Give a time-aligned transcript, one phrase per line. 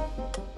[0.00, 0.49] Thank you.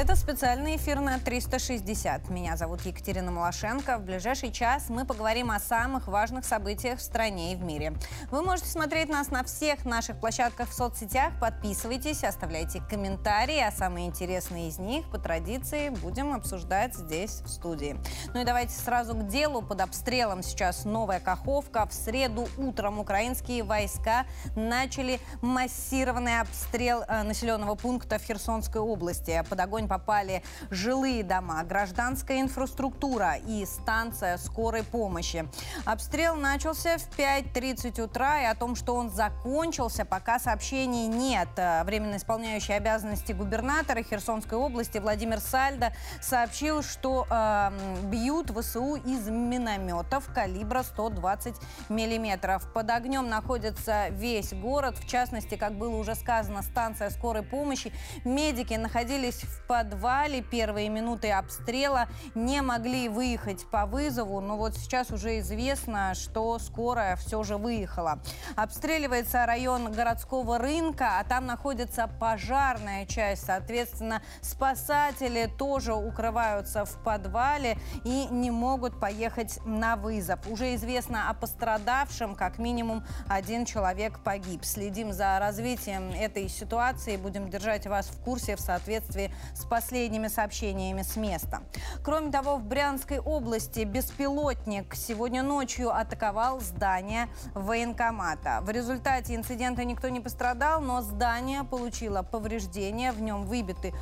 [0.00, 2.30] Это специальный эфир на 360.
[2.30, 3.98] Меня зовут Екатерина Малашенко.
[3.98, 7.92] В ближайший час мы поговорим о самых важных событиях в стране и в мире.
[8.30, 11.34] Вы можете смотреть нас на всех наших площадках в соцсетях.
[11.38, 18.00] Подписывайтесь, оставляйте комментарии, а самые интересные из них по традиции будем обсуждать здесь, в студии.
[18.32, 19.60] Ну и давайте сразу к делу.
[19.60, 21.84] Под обстрелом сейчас новая Каховка.
[21.84, 24.24] В среду утром украинские войска
[24.56, 29.44] начали массированный обстрел э, населенного пункта в Херсонской области.
[29.50, 35.48] Под огонь попали жилые дома, гражданская инфраструктура и станция скорой помощи.
[35.84, 41.48] Обстрел начался в 5.30 утра, и о том, что он закончился, пока сообщений нет.
[41.84, 47.70] Временно исполняющий обязанности губернатора Херсонской области Владимир Сальдо сообщил, что э,
[48.04, 51.56] бьют ВСУ из минометов калибра 120
[51.88, 52.72] миллиметров.
[52.72, 57.92] Под огнем находится весь город, в частности, как было уже сказано, станция скорой помощи.
[58.24, 60.42] Медики находились в подвале.
[60.42, 67.14] Первые минуты обстрела не могли выехать по вызову, но вот сейчас уже известно, что скорая
[67.14, 68.18] все же выехала.
[68.56, 73.46] Обстреливается район городского рынка, а там находится пожарная часть.
[73.46, 80.40] Соответственно, спасатели тоже укрываются в подвале и не могут поехать на вызов.
[80.48, 84.64] Уже известно о пострадавшем, как минимум один человек погиб.
[84.64, 89.32] Следим за развитием этой ситуации, будем держать вас в курсе в соответствии
[89.64, 91.62] последними сообщениями с места.
[92.02, 98.60] Кроме того, в Брянской области беспилотник сегодня ночью атаковал здание военкомата.
[98.62, 103.92] В результате инцидента никто не пострадал, но здание получило повреждения, в нем выбиты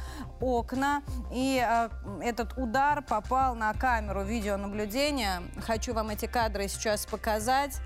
[0.40, 1.02] окна.
[1.32, 1.88] И э,
[2.22, 5.42] этот удар попал на камеру видеонаблюдения.
[5.60, 7.80] Хочу вам эти кадры сейчас показать.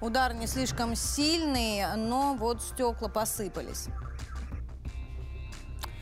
[0.00, 3.88] Удар не слишком сильный, но вот стекла посыпались.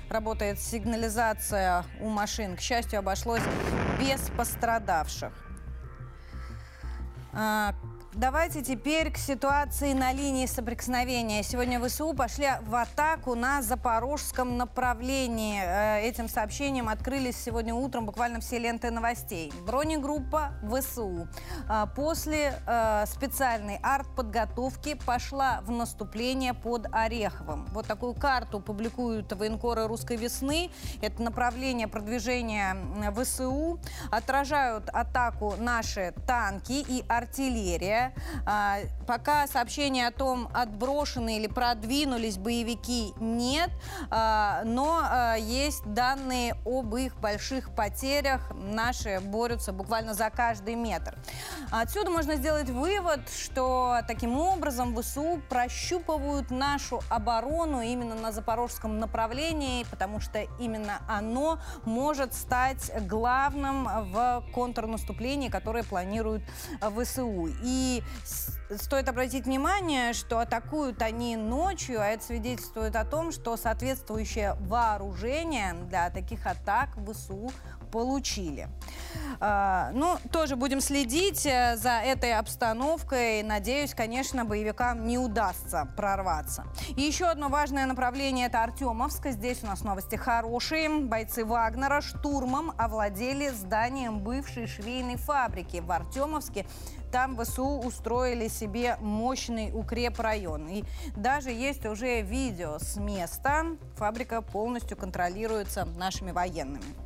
[0.08, 2.56] Работает сигнализация у машин.
[2.56, 3.42] К счастью, обошлось
[3.98, 5.32] без пострадавших.
[8.16, 11.42] Давайте теперь к ситуации на линии соприкосновения.
[11.42, 15.60] Сегодня ВСУ пошли в атаку на запорожском направлении.
[15.62, 19.52] Э, этим сообщением открылись сегодня утром буквально все ленты новостей.
[19.66, 21.28] Бронегруппа ВСУ
[21.68, 27.66] э, после э, специальной артподготовки пошла в наступление под Ореховым.
[27.72, 30.70] Вот такую карту публикуют военкоры «Русской весны».
[31.02, 32.78] Это направление продвижения
[33.14, 33.78] ВСУ.
[34.10, 38.05] Отражают атаку наши танки и артиллерия.
[38.44, 43.70] А, пока сообщения о том, отброшены или продвинулись боевики, нет.
[44.10, 48.52] А, но а, есть данные об их больших потерях.
[48.54, 51.16] Наши борются буквально за каждый метр.
[51.70, 59.84] Отсюда можно сделать вывод, что таким образом ВСУ прощупывают нашу оборону именно на запорожском направлении,
[59.90, 66.42] потому что именно оно может стать главным в контрнаступлении, которое планируют
[66.80, 67.48] ВСУ.
[67.62, 67.95] И
[68.74, 75.74] стоит обратить внимание, что атакуют они ночью, а это свидетельствует о том, что соответствующее вооружение
[75.88, 77.50] для таких атак ВСУ
[77.96, 78.68] получили.
[79.40, 83.42] А, ну, тоже будем следить э, за этой обстановкой.
[83.42, 86.64] Надеюсь, конечно, боевикам не удастся прорваться.
[86.96, 89.30] И еще одно важное направление– это Артемовска.
[89.30, 90.90] Здесь у нас новости хорошие.
[90.90, 96.66] Бойцы Вагнера штурмом овладели зданием бывшей швейной фабрики в Артемовске.
[97.12, 100.68] Там ВСУ устроили себе мощный укрепрайон.
[100.68, 100.84] И
[101.16, 103.64] даже есть уже видео с места.
[103.96, 107.05] Фабрика полностью контролируется нашими военными.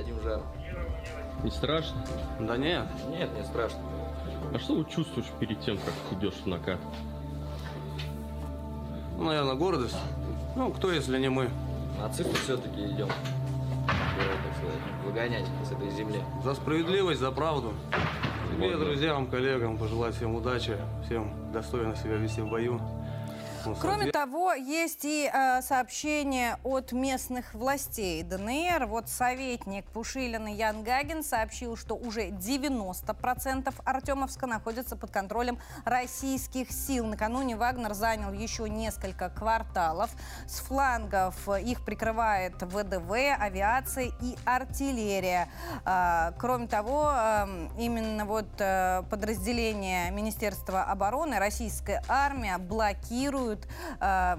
[0.00, 0.40] Дадим жар.
[1.44, 2.02] Не страшно?
[2.40, 2.86] Да нет.
[3.10, 3.80] Нет, не страшно.
[4.54, 6.78] А что вы чувствуешь перед тем, как идешь в накат?
[9.18, 9.98] Ну, наверное, гордость.
[10.56, 11.50] Ну, кто, если не мы?
[11.98, 13.10] Нацисты все-таки идем.
[15.04, 16.22] Выгонять с этой земли.
[16.42, 17.74] За справедливость, за правду.
[18.56, 22.80] Тебе, друзьям, коллегам пожелать всем удачи, всем достойно себя вести в бою.
[23.66, 28.86] Ну, Кроме того, есть и э, сообщение от местных властей ДНР.
[28.86, 37.04] Вот советник Пушилина Ян Гагин сообщил, что уже 90% Артемовска находится под контролем российских сил.
[37.06, 40.10] Накануне Вагнер занял еще несколько кварталов.
[40.46, 45.48] С флангов их прикрывает ВДВ, авиация и артиллерия.
[45.84, 53.66] Э, кроме того, э, именно вот э, подразделение Министерства обороны, российская армия блокирует блокируют
[54.00, 54.36] э,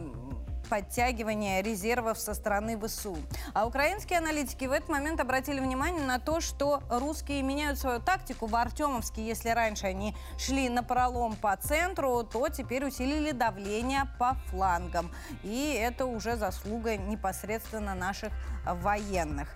[0.69, 3.17] подтягивания резервов со стороны ВСУ.
[3.53, 8.45] А украинские аналитики в этот момент обратили внимание на то, что русские меняют свою тактику
[8.45, 9.21] в Артемовске.
[9.25, 15.11] Если раньше они шли на пролом по центру, то теперь усилили давление по флангам.
[15.43, 18.31] И это уже заслуга непосредственно наших
[18.65, 19.49] военных.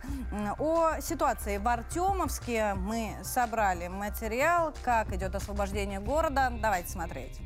[0.59, 6.51] О ситуации в Артемовске мы собрали материал, как идет освобождение города.
[6.61, 7.39] Давайте смотреть.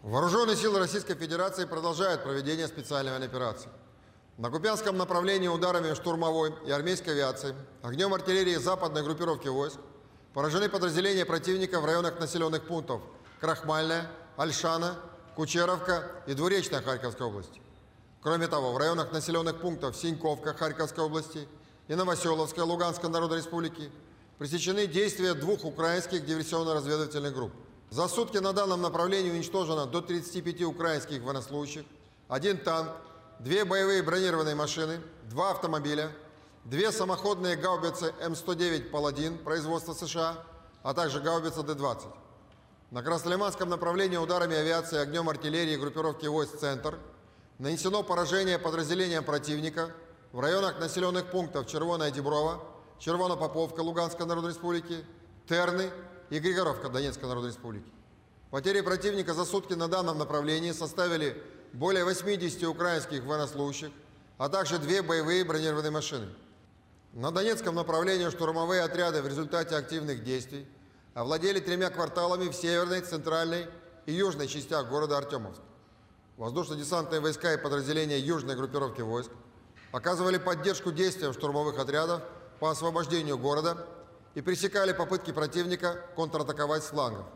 [0.00, 3.68] Вооруженные силы Российской Федерации продолжают проведение специальной операции.
[4.36, 9.78] На Купянском направлении ударами штурмовой и армейской авиации, огнем артиллерии западной группировки войск
[10.32, 13.00] поражены подразделения противника в районах населенных пунктов
[13.40, 14.96] Крахмальная, Альшана,
[15.36, 17.60] Кучеровка и Двуречная Харьковской области.
[18.22, 21.48] Кроме того, в районах населенных пунктов Синьковка Харьковской области
[21.88, 23.90] и Новоселовская Луганской Народной Республики
[24.38, 27.52] пресечены действия двух украинских диверсионно-разведывательных групп.
[27.90, 31.84] За сутки на данном направлении уничтожено до 35 украинских военнослужащих,
[32.28, 32.90] один танк,
[33.38, 35.00] две боевые бронированные машины,
[35.30, 36.10] два автомобиля,
[36.64, 40.38] две самоходные гаубицы М109 «Паладин» производства США,
[40.82, 42.06] а также гаубица Д-20.
[42.90, 46.98] На Краснолиманском направлении ударами авиации и огнем артиллерии группировки войск «Центр»
[47.58, 49.90] нанесено поражение подразделениям противника
[50.32, 52.60] в районах населенных пунктов Червоная Деброва,
[52.98, 55.04] Червонопоповка Луганской Народной Республики,
[55.48, 55.90] Терны
[56.30, 57.90] и Григоровка Донецкой Народной Республики.
[58.50, 61.42] Потери противника за сутки на данном направлении составили
[61.72, 63.90] более 80 украинских военнослужащих,
[64.38, 66.28] а также две боевые бронированные машины.
[67.12, 70.66] На Донецком направлении штурмовые отряды в результате активных действий
[71.14, 73.66] овладели тремя кварталами в северной, центральной
[74.06, 75.60] и южной частях города Артемовск.
[76.36, 79.30] Воздушно-десантные войска и подразделения южной группировки войск
[79.92, 82.22] оказывали поддержку действиям штурмовых отрядов
[82.60, 83.86] по освобождению города
[84.34, 87.26] и пресекали попытки противника контратаковать с флангов.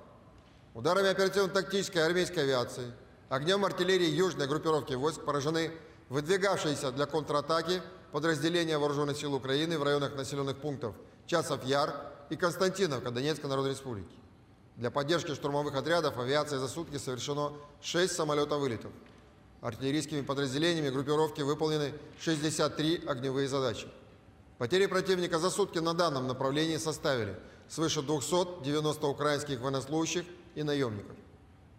[0.75, 2.93] Ударами оперативно-тактической армейской авиации,
[3.29, 5.73] огнем артиллерии южной группировки войск поражены
[6.09, 7.82] выдвигавшиеся для контратаки
[8.12, 10.94] подразделения Вооруженных сил Украины в районах населенных пунктов
[11.26, 11.94] Часов Яр
[12.31, 14.14] и Константиновка Донецкой Народной Республики.
[14.76, 18.93] Для поддержки штурмовых отрядов авиации за сутки совершено 6 самолетов вылетов.
[19.61, 23.88] Артиллерийскими подразделениями группировки выполнены 63 огневые задачи.
[24.58, 27.38] Потери противника за сутки на данном направлении составили
[27.69, 30.25] свыше 290 украинских военнослужащих
[30.56, 31.16] и наемников.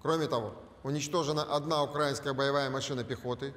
[0.01, 3.53] Кроме того, уничтожена одна украинская боевая машина пехоты,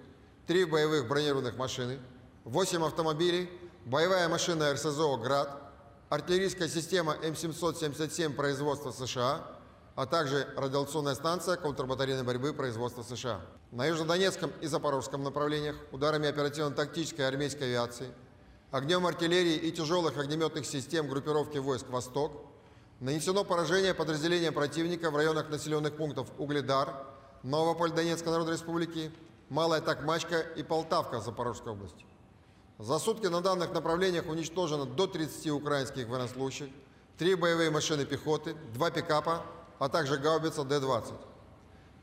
[0.48, 2.00] три боевых бронированных машины,
[2.44, 3.48] 8 автомобилей,
[3.84, 5.56] боевая машина РСЗО «Град»,
[6.08, 9.46] артиллерийская система М777 производства США,
[9.94, 13.40] а также радиационная станция контрбатарейной борьбы производства США.
[13.70, 18.08] На Южнодонецком и Запорожском направлениях ударами оперативно-тактической армейской авиации–
[18.72, 22.32] огнем артиллерии и тяжелых огнеметных систем группировки войск «Восток»
[23.00, 27.06] нанесено поражение подразделениям противника в районах населенных пунктов Угледар,
[27.42, 29.12] Новополь Донецкой Народной Республики,
[29.50, 32.06] Малая Такмачка и Полтавка Запорожской области.
[32.78, 36.68] За сутки на данных направлениях уничтожено до 30 украинских военнослужащих,
[37.18, 39.44] три боевые машины пехоты, два пикапа,
[39.78, 41.12] а также гаубица Д-20.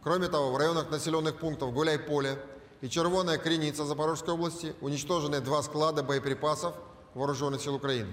[0.03, 2.37] Кроме того, в районах населенных пунктов Гуляй-Поле,
[2.81, 6.75] и Червоная Креница Запорожской области уничтожены два склада боеприпасов
[7.13, 8.09] Вооруженных сил Украины.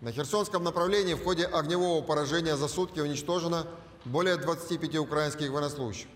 [0.00, 3.66] На Херсонском направлении в ходе огневого поражения за сутки уничтожено
[4.04, 6.08] более 25 украинских военнослужащих,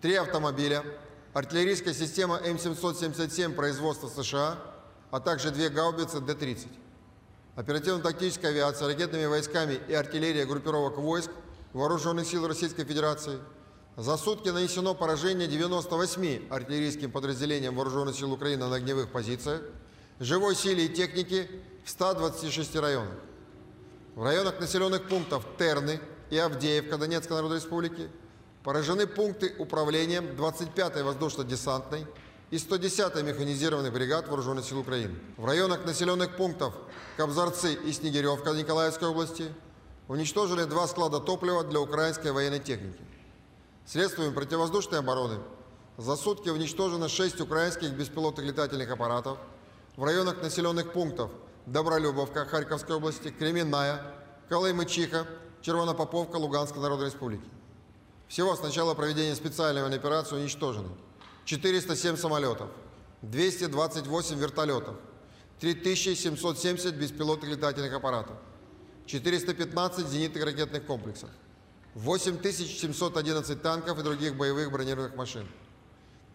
[0.00, 0.82] три автомобиля,
[1.34, 4.56] артиллерийская система М777 производства США,
[5.10, 6.66] а также две гаубицы Д-30.
[7.54, 11.30] Оперативно-тактическая авиация, ракетными войсками и артиллерия группировок войск
[11.74, 13.38] Вооруженных сил Российской Федерации–
[13.98, 19.60] за сутки нанесено поражение 98 артиллерийским подразделениям Вооруженных сил Украины на огневых позициях,
[20.20, 21.50] живой силе и технике
[21.84, 23.18] в 126 районах.
[24.14, 25.98] В районах населенных пунктов Терны
[26.30, 28.08] и Авдеевка Донецкой Народной Республики
[28.62, 32.06] поражены пункты управления 25-й воздушно-десантной
[32.52, 35.16] и 110-й механизированных бригад Вооруженных сил Украины.
[35.36, 36.72] В районах населенных пунктов
[37.16, 39.52] Кобзарцы и Снегиревка Николаевской области
[40.06, 43.07] уничтожены два склада топлива для украинской военной техники.
[43.88, 45.38] Средствами противовоздушной обороны
[45.96, 49.38] за сутки уничтожено 6 украинских беспилотных летательных аппаратов
[49.96, 51.30] в районах населенных пунктов
[51.64, 54.02] Добролюбовка Харьковской области, Кременная,
[54.50, 55.26] Колымычиха,
[55.62, 57.48] Червонопоповка Луганской Народной Республики.
[58.26, 60.90] Всего с начала проведения специальной операции уничтожено
[61.46, 62.68] 407 самолетов,
[63.22, 64.96] 228 вертолетов,
[65.60, 68.36] 3770 беспилотных летательных аппаратов,
[69.06, 71.30] 415 зенитных ракетных комплексов,
[72.04, 75.46] 8711 танков и других боевых бронированных машин,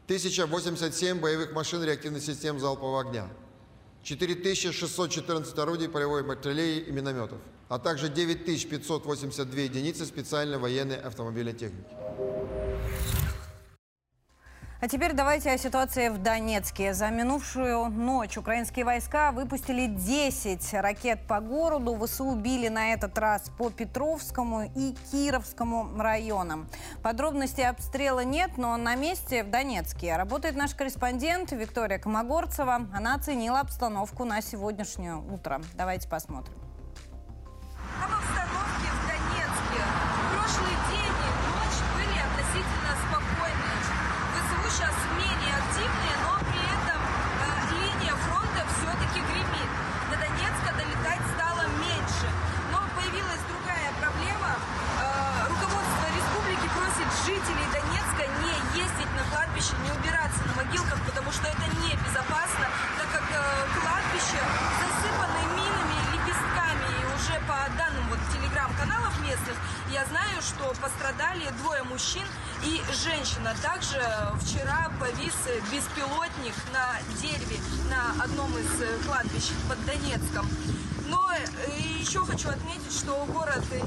[0.05, 3.29] 1087 боевых машин реактивных систем залпового огня,
[4.03, 7.39] 4614 орудий полевой артиллерии и минометов,
[7.69, 12.02] а также 9582 единицы специальной военной автомобильной техники.
[14.83, 16.93] А теперь давайте о ситуации в Донецке.
[16.93, 21.97] За минувшую ночь украинские войска выпустили 10 ракет по городу.
[22.05, 26.67] ВСУ убили на этот раз по Петровскому и Кировскому районам.
[27.01, 32.85] Подробностей обстрела нет, но на месте в Донецке работает наш корреспондент Виктория Комогорцева.
[32.93, 35.61] Она оценила обстановку на сегодняшнее утро.
[35.75, 36.55] Давайте посмотрим.
[38.01, 38.92] пострадали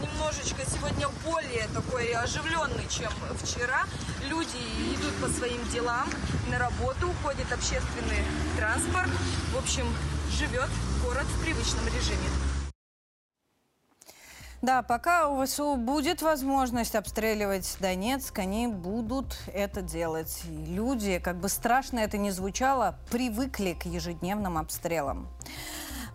[0.01, 3.11] немножечко сегодня более такой оживленный, чем
[3.43, 3.85] вчера.
[4.29, 4.59] Люди
[4.95, 6.09] идут по своим делам,
[6.51, 8.23] на работу, уходит общественный
[8.57, 9.11] транспорт.
[9.55, 9.87] В общем,
[10.31, 10.69] живет
[11.05, 12.29] город в привычном режиме.
[14.63, 20.43] Да, пока у ВСУ будет возможность обстреливать Донецк, они будут это делать.
[20.49, 25.29] И люди, как бы страшно это ни звучало, привыкли к ежедневным обстрелам.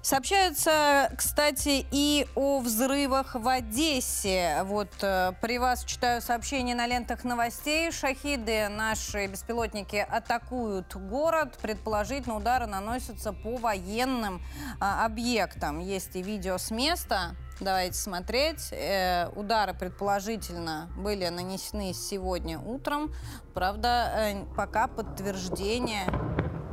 [0.03, 4.63] Сообщается, кстати, и о взрывах в Одессе.
[4.63, 7.91] Вот э, при вас читаю сообщение на лентах новостей.
[7.91, 11.59] Шахиды, наши беспилотники, атакуют город.
[11.61, 15.77] Предположительно, удары наносятся по военным э, объектам.
[15.77, 17.35] Есть и видео с места.
[17.59, 18.69] Давайте смотреть.
[18.71, 23.13] Э, удары, предположительно, были нанесены сегодня утром.
[23.53, 26.07] Правда, э, пока подтверждения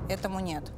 [0.09, 0.73] этому нет.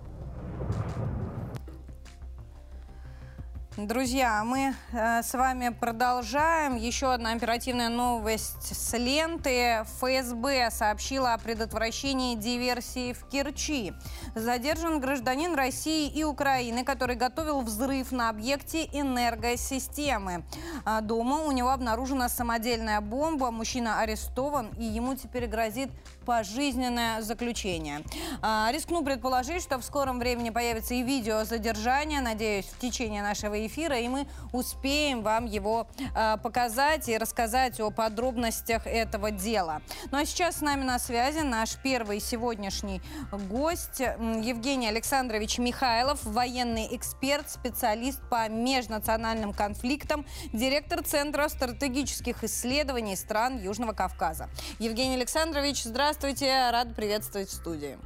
[3.86, 6.76] Друзья, мы э, с вами продолжаем.
[6.76, 9.86] Еще одна оперативная новость с ленты.
[10.00, 13.94] ФСБ сообщила о предотвращении диверсии в Керчи.
[14.34, 20.44] Задержан гражданин России и Украины, который готовил взрыв на объекте энергосистемы.
[20.84, 23.50] А дома у него обнаружена самодельная бомба.
[23.50, 25.90] Мужчина арестован, и ему теперь грозит
[26.24, 28.02] пожизненное заключение.
[28.42, 32.20] А, рискну предположить, что в скором времени появится и видео задержания.
[32.20, 37.90] Надеюсь, в течение нашего эфира, и мы успеем вам его а, показать и рассказать о
[37.90, 39.80] подробностях этого дела.
[40.10, 43.00] Ну а сейчас с нами на связи наш первый сегодняшний
[43.48, 53.58] гость Евгений Александрович Михайлов, военный эксперт, специалист по межнациональным конфликтам, директор Центра стратегических исследований стран
[53.58, 54.48] Южного Кавказа.
[54.78, 56.09] Евгений Александрович, здравствуйте.
[56.10, 57.96] Здравствуйте, рад приветствовать в студии.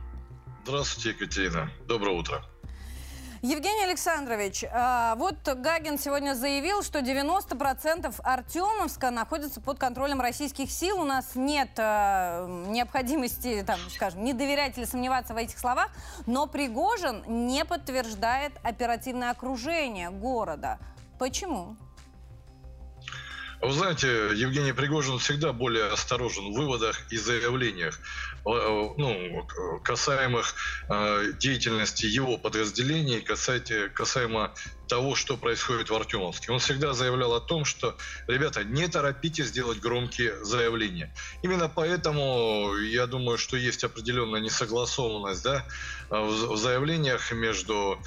[0.64, 1.70] Здравствуйте, Екатерина.
[1.88, 2.44] Доброе утро.
[3.40, 11.00] Евгений Александрович, а, вот Гагин сегодня заявил, что 90% Артемовска находится под контролем российских сил.
[11.00, 15.88] У нас нет а, необходимости, там, скажем, не доверять или сомневаться в этих словах,
[16.26, 20.78] но Пригожин не подтверждает оперативное окружение города.
[21.18, 21.78] Почему?
[23.64, 27.98] Вы знаете, Евгений Пригожин всегда более осторожен в выводах и заявлениях,
[28.44, 29.48] э, э, ну,
[29.82, 30.54] касаемых
[30.90, 34.54] э, деятельности его подразделений, касаемо, касаемо
[34.86, 36.52] того, что происходит в Артемовске.
[36.52, 37.96] Он всегда заявлял о том, что,
[38.28, 41.14] ребята, не торопитесь делать громкие заявления.
[41.42, 45.66] Именно поэтому я думаю, что есть определенная несогласованность да,
[46.10, 47.98] в заявлениях между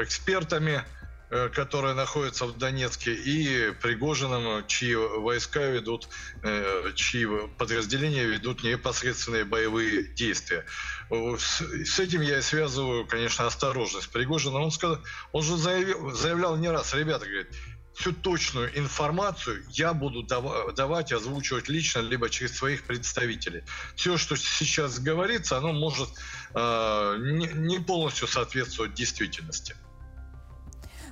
[0.00, 0.84] экспертами,
[1.30, 6.08] Э, которые находятся в Донецке, и Пригожиным, чьи войска ведут,
[6.42, 7.26] э, чьи
[7.58, 10.66] подразделения ведут непосредственные боевые действия.
[11.10, 14.60] С этим я связываю, конечно, осторожность Пригожина.
[14.60, 14.98] Он, сказал,
[15.32, 17.48] он же заявил, заявлял не раз, ребята, говорит,
[17.94, 23.62] всю точную информацию я буду давать, озвучивать лично, либо через своих представителей.
[23.96, 26.10] Все, что сейчас говорится, оно может
[26.54, 29.74] э, не полностью соответствовать действительности.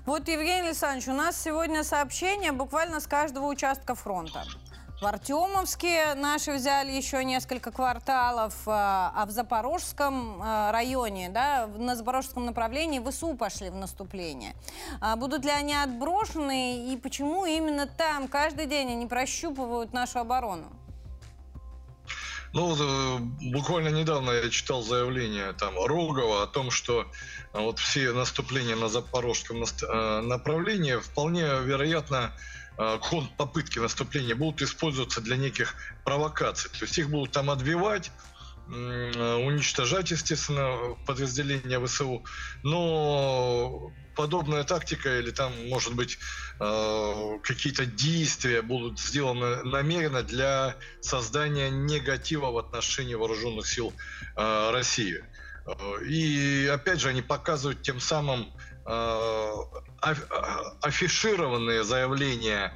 [0.05, 4.43] Вот, Евгений Александрович, у нас сегодня сообщение буквально с каждого участка фронта.
[5.01, 11.95] В Артемовске наши взяли еще несколько кварталов, а, а в Запорожском а, районе, да, на
[11.95, 14.55] Запорожском направлении ВСУ пошли в наступление.
[15.01, 20.67] А будут ли они отброшены и почему именно там каждый день они прощупывают нашу оборону?
[22.53, 23.19] Ну, э,
[23.51, 27.07] буквально недавно я читал заявление там Рогова о том, что
[27.53, 32.33] э, вот все наступления на запорожском э, направлении вполне вероятно
[33.37, 36.71] попытки наступления будут использоваться для неких провокаций.
[36.71, 38.11] То есть их будут там отбивать,
[38.73, 42.25] уничтожать, естественно, подразделения ВСУ.
[42.63, 46.19] Но подобная тактика или там, может быть,
[46.61, 53.93] э, какие-то действия будут сделаны намеренно для создания негатива в отношении вооруженных сил
[54.37, 55.25] э, России.
[55.67, 58.53] Э, и опять же, они показывают тем самым
[60.81, 62.75] афишированные заявления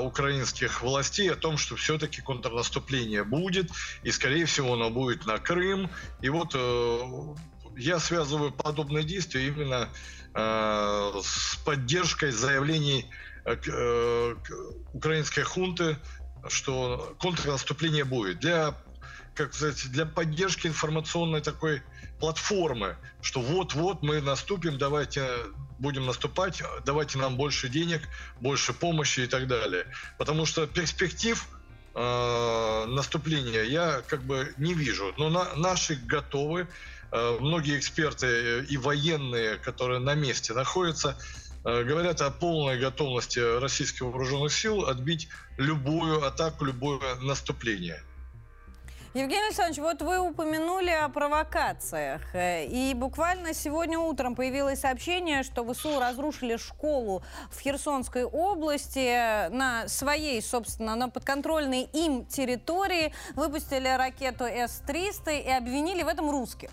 [0.00, 3.70] украинских властей о том, что все-таки контрнаступление будет,
[4.02, 5.88] и, скорее всего, оно будет на Крым.
[6.20, 6.54] И вот
[7.76, 9.88] я связываю подобные действия именно
[10.32, 13.10] Э, с поддержкой заявлений
[13.44, 14.36] э, э,
[14.92, 15.96] украинской хунты,
[16.48, 18.38] что контрнаступление будет.
[18.38, 18.76] Для,
[19.34, 21.82] как сказать, для поддержки информационной такой
[22.20, 25.26] платформы, что вот-вот мы наступим, давайте
[25.78, 28.02] будем наступать, давайте нам больше денег,
[28.40, 29.86] больше помощи и так далее.
[30.18, 31.44] Потому что перспектив
[31.94, 35.14] э, наступления я как бы не вижу.
[35.16, 36.68] Но на, наши готовы,
[37.12, 41.18] Э, многие эксперты э, и военные, которые на месте находятся,
[41.64, 48.02] э, говорят о полной готовности российских вооруженных сил отбить любую атаку, любое наступление.
[49.12, 52.22] Евгений Александрович, вот вы упомянули о провокациях.
[52.32, 60.40] И буквально сегодня утром появилось сообщение, что ВСУ разрушили школу в Херсонской области на своей,
[60.40, 63.12] собственно, на подконтрольной им территории.
[63.34, 66.70] Выпустили ракету С-300 и обвинили в этом русских.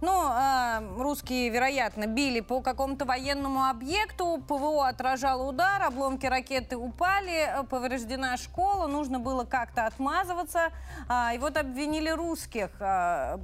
[0.00, 7.60] Ну, э, русские, вероятно, били по какому-то военному объекту, ПВО отражало удар, обломки ракеты упали,
[7.60, 10.72] э, повреждена школа, нужно было как-то отмазываться.
[11.08, 12.70] Э, и вот обвинили русских.
[12.80, 13.38] Э,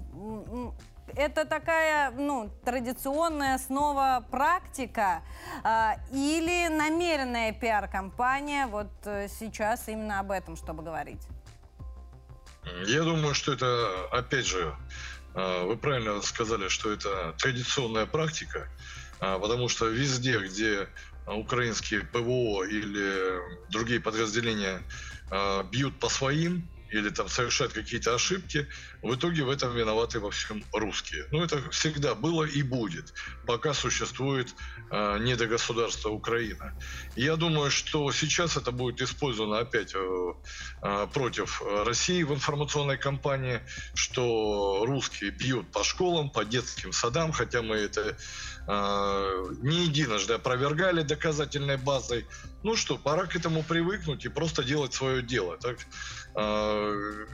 [1.16, 5.22] это такая, ну, традиционная снова практика
[5.64, 11.22] э, или намеренная пиар-компания вот э, сейчас именно об этом, чтобы говорить?
[12.86, 14.74] Я думаю, что это, опять же,
[15.34, 18.68] вы правильно сказали, что это традиционная практика,
[19.20, 20.88] а, потому что везде, где
[21.26, 24.84] украинские ПВО или другие подразделения
[25.30, 28.68] а, бьют по своим, или там совершают какие-то ошибки,
[29.02, 31.26] в итоге в этом виноваты во всем русские.
[31.32, 33.14] Ну, это всегда было и будет,
[33.46, 34.54] пока существует
[34.90, 36.78] э, недогосударство Украина.
[37.16, 40.34] Я думаю, что сейчас это будет использовано опять э,
[40.82, 43.60] э, против России в информационной кампании,
[43.94, 48.16] что русские бьют по школам, по детским садам, хотя мы это
[48.68, 52.26] э, не единожды опровергали доказательной базой.
[52.62, 55.58] Ну что, пора к этому привыкнуть и просто делать свое дело.
[55.58, 55.78] Так,
[56.36, 57.26] э,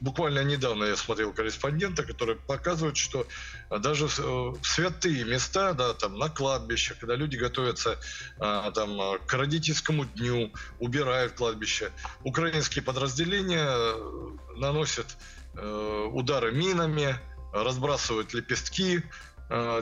[0.00, 3.26] буквально недавно я смотрел корреспондента, который показывает, что
[3.70, 7.98] даже в святые места, да, там на кладбище, когда люди готовятся
[8.38, 11.90] а, там, к родительскому дню, убирают кладбище,
[12.24, 13.76] украинские подразделения
[14.56, 15.06] наносят
[15.54, 17.16] э, удары минами,
[17.52, 19.02] разбрасывают лепестки,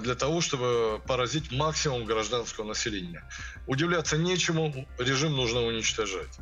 [0.00, 3.22] для того, чтобы поразить максимум гражданского населения.
[3.66, 6.38] Удивляться нечему, режим нужно уничтожать.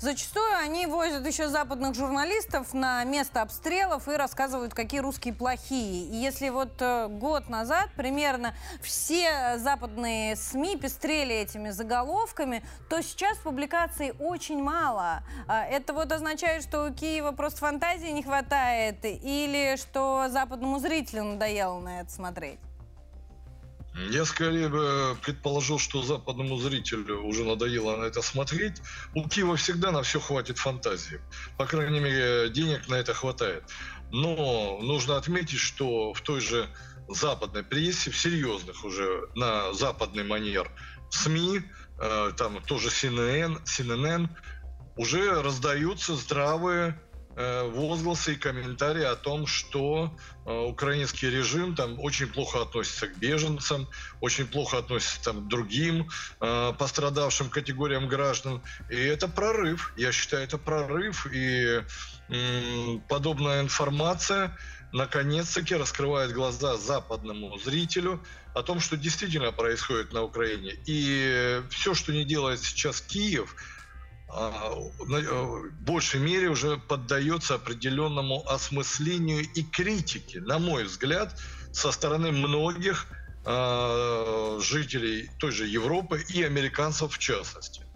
[0.00, 6.06] Зачастую они возят еще западных журналистов на место обстрелов и рассказывают, какие русские плохие.
[6.06, 13.36] И если вот э, год назад примерно все западные СМИ пестрели этими заголовками, то сейчас
[13.38, 15.22] публикаций очень мало.
[15.46, 21.24] А это вот означает, что у Киева просто фантазии не хватает или что западному зрителю
[21.24, 22.58] надоело на это смотреть?
[24.08, 28.80] Я скорее бы предположил, что западному зрителю уже надоело на это смотреть.
[29.14, 31.20] У Киева всегда на все хватит фантазии.
[31.58, 33.64] По крайней мере, денег на это хватает.
[34.10, 36.68] Но нужно отметить, что в той же
[37.08, 40.70] западной прессе, в серьезных уже на западный манер
[41.10, 41.60] СМИ,
[41.98, 44.28] э, там тоже CNN, CNN,
[44.96, 47.00] уже раздаются здравые
[47.70, 53.88] возгласы и комментарии о том, что э, украинский режим там очень плохо относится к беженцам,
[54.20, 56.08] очень плохо относится там, к другим
[56.40, 58.62] э, пострадавшим категориям граждан.
[58.90, 59.92] И это прорыв.
[59.96, 61.26] Я считаю, это прорыв.
[61.32, 61.82] И
[63.08, 64.56] подобная информация
[64.92, 68.22] наконец-таки раскрывает глаза западному зрителю
[68.54, 70.76] о том, что действительно происходит на Украине.
[70.86, 73.54] И все, что не делает сейчас Киев,
[74.32, 81.36] в большей мере уже поддается определенному осмыслению и критике, на мой взгляд,
[81.72, 83.06] со стороны многих
[83.44, 87.89] э, жителей той же Европы и американцев в частности.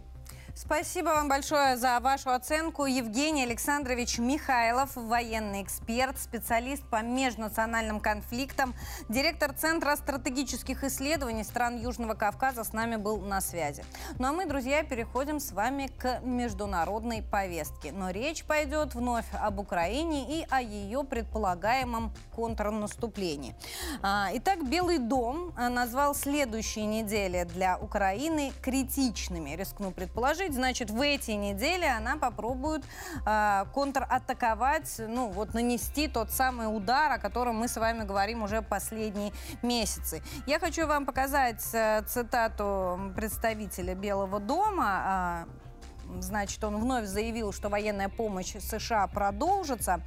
[0.57, 2.87] Спасибо вам большое за вашу оценку.
[2.87, 8.73] Евгений Александрович Михайлов, военный эксперт, специалист по межнациональным конфликтам,
[9.09, 13.85] директор Центра стратегических исследований стран Южного Кавказа с нами был на связи.
[14.21, 17.91] Ну а мы, друзья, переходим с вами к международной повестке.
[17.91, 23.57] Но речь пойдет вновь об Украине и о ее предполагаемом контрнаступлении.
[24.03, 29.57] А, итак, Белый дом назвал следующие недели для Украины критичными.
[29.57, 32.85] Рискну предположить, завершить, значит, в эти недели она попробует
[33.27, 38.63] э, контратаковать, ну, вот нанести тот самый удар, о котором мы с вами говорим уже
[38.63, 40.23] последние месяцы.
[40.47, 45.47] Я хочу вам показать э, цитату представителя Белого дома.
[45.47, 50.03] Э, значит, он вновь заявил, что военная помощь США продолжится.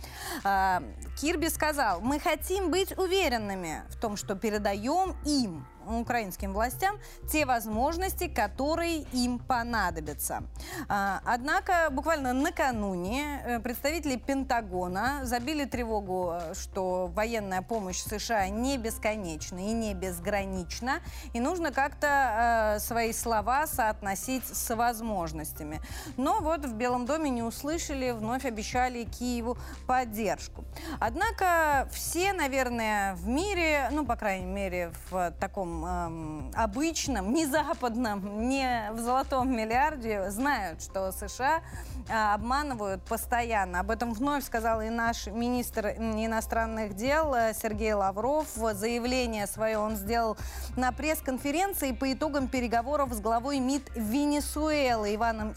[1.20, 6.98] Кирби сказал, мы хотим быть уверенными в том, что передаем им украинским властям
[7.32, 10.44] те возможности, которые им понадобятся.
[10.88, 18.78] А, однако буквально накануне э, представители Пентагона забили тревогу, э, что военная помощь США не
[18.78, 21.00] бесконечна и не безгранична,
[21.34, 25.82] и нужно как-то э, свои слова соотносить с возможностями.
[26.18, 30.66] Но вот в Белом доме не услышали, вновь обещали Киеву поддержку.
[31.00, 38.48] Однако все, наверное, в мире, ну, по крайней мере, в таком эм, обычном, не западном,
[38.48, 41.62] не в золотом миллиарде знают, что США
[42.08, 43.80] э, обманывают постоянно.
[43.80, 48.48] Об этом вновь сказал и наш министр иностранных дел э, Сергей Лавров.
[48.48, 50.38] Заявление свое он сделал
[50.76, 55.54] на пресс-конференции по итогам переговоров с главой МИД Венесуэлы Иваном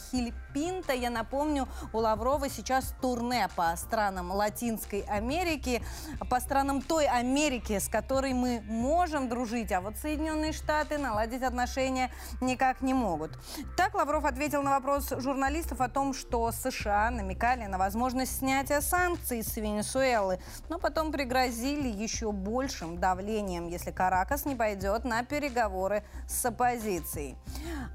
[0.51, 0.93] Хильпинто.
[0.93, 5.83] Я напомню, у Лаврова сейчас турне по странам Латинской Америки,
[6.29, 12.11] по странам той Америки, с которой мы можем дружить, а вот Соединенные Штаты наладить отношения
[12.41, 13.39] никак не могут.
[13.77, 19.43] Так Лавров ответил на вопрос журналистов о том, что США намекали на возможность снятия санкций
[19.43, 26.45] с Венесуэлы, но потом пригрозили еще большим давлением, если Каракас не пойдет на переговоры с
[26.45, 27.37] оппозицией.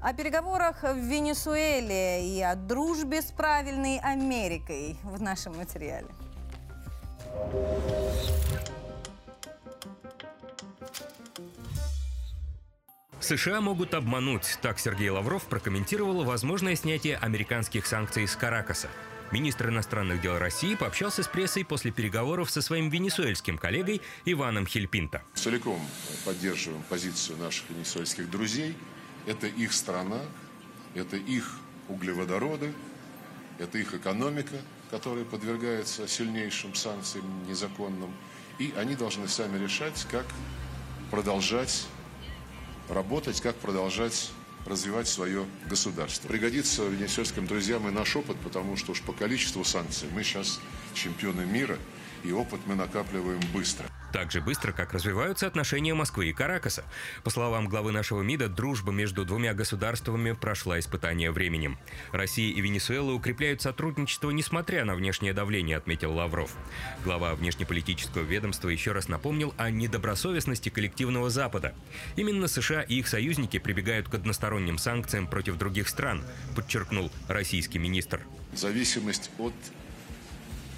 [0.02, 6.08] О переговорах в Венесуэле и о дружбе с правильной Америкой в нашем материале.
[13.20, 18.88] США могут обмануть, так Сергей Лавров прокомментировал возможное снятие американских санкций с Каракаса.
[19.32, 25.22] Министр иностранных дел России пообщался с прессой после переговоров со своим венесуэльским коллегой Иваном Хильпинто.
[25.34, 25.80] Целиком
[26.24, 28.76] поддерживаем позицию наших венесуэльских друзей.
[29.26, 30.20] Это их страна,
[30.94, 32.72] это их углеводороды,
[33.58, 34.56] это их экономика,
[34.90, 38.14] которая подвергается сильнейшим санкциям незаконным.
[38.58, 40.26] И они должны сами решать, как
[41.10, 41.86] продолжать
[42.88, 44.30] работать, как продолжать
[44.64, 46.28] развивать свое государство.
[46.28, 50.60] Пригодится венесуэльским друзьям и наш опыт, потому что уж по количеству санкций мы сейчас
[50.94, 51.78] чемпионы мира,
[52.26, 53.86] и опыт мы накапливаем быстро
[54.16, 56.84] так же быстро, как развиваются отношения Москвы и Каракаса.
[57.22, 61.76] По словам главы нашего МИДа, дружба между двумя государствами прошла испытание временем.
[62.12, 66.50] Россия и Венесуэла укрепляют сотрудничество, несмотря на внешнее давление, отметил Лавров.
[67.04, 71.74] Глава внешнеполитического ведомства еще раз напомнил о недобросовестности коллективного Запада.
[72.16, 78.22] Именно США и их союзники прибегают к односторонним санкциям против других стран, подчеркнул российский министр.
[78.54, 79.52] Зависимость от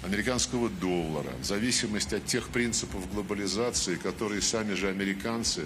[0.03, 5.65] американского доллара, в зависимости от тех принципов глобализации, которые сами же американцы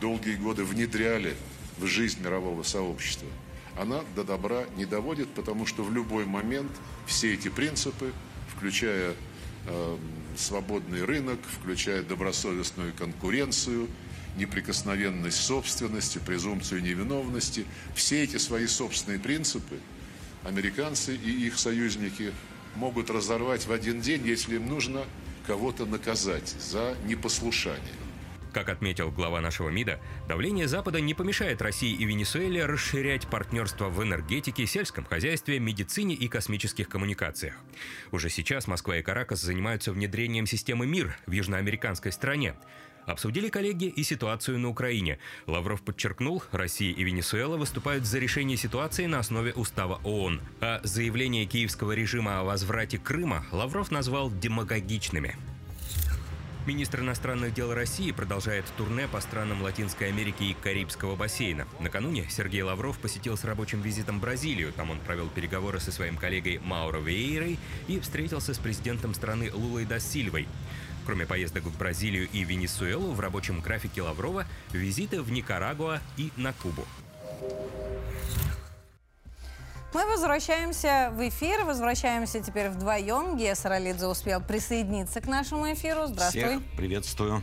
[0.00, 1.34] долгие годы внедряли
[1.78, 3.28] в жизнь мирового сообщества,
[3.76, 6.70] она до добра не доводит, потому что в любой момент
[7.06, 8.12] все эти принципы,
[8.54, 9.14] включая
[9.66, 9.98] э,
[10.36, 13.88] свободный рынок, включая добросовестную конкуренцию,
[14.36, 19.78] неприкосновенность собственности, презумпцию невиновности, все эти свои собственные принципы
[20.44, 22.32] американцы и их союзники
[22.76, 25.04] могут разорвать в один день, если им нужно
[25.46, 27.80] кого-то наказать за непослушание.
[28.54, 34.00] Как отметил глава нашего МИДа, давление Запада не помешает России и Венесуэле расширять партнерство в
[34.00, 37.56] энергетике, сельском хозяйстве, медицине и космических коммуникациях.
[38.12, 42.54] Уже сейчас Москва и Каракас занимаются внедрением системы МИР в южноамериканской стране.
[43.06, 45.18] Обсудили коллеги и ситуацию на Украине.
[45.46, 50.40] Лавров подчеркнул, Россия и Венесуэла выступают за решение ситуации на основе устава ООН.
[50.60, 55.36] А заявление киевского режима о возврате Крыма Лавров назвал демагогичными.
[56.66, 61.66] Министр иностранных дел России продолжает турне по странам Латинской Америки и Карибского бассейна.
[61.78, 64.72] Накануне Сергей Лавров посетил с рабочим визитом Бразилию.
[64.72, 69.84] Там он провел переговоры со своим коллегой Мауро Вейрой и встретился с президентом страны Лулой
[69.84, 70.48] да Сильвой.
[71.04, 76.52] Кроме поездок в Бразилию и Венесуэлу, в рабочем графике Лаврова визиты в Никарагуа и на
[76.52, 76.84] Кубу.
[79.92, 83.36] Мы возвращаемся в эфир, возвращаемся теперь вдвоем.
[83.36, 86.06] Гея Саралидзе успел присоединиться к нашему эфиру.
[86.06, 86.42] Здравствуй.
[86.42, 87.42] Всех приветствую.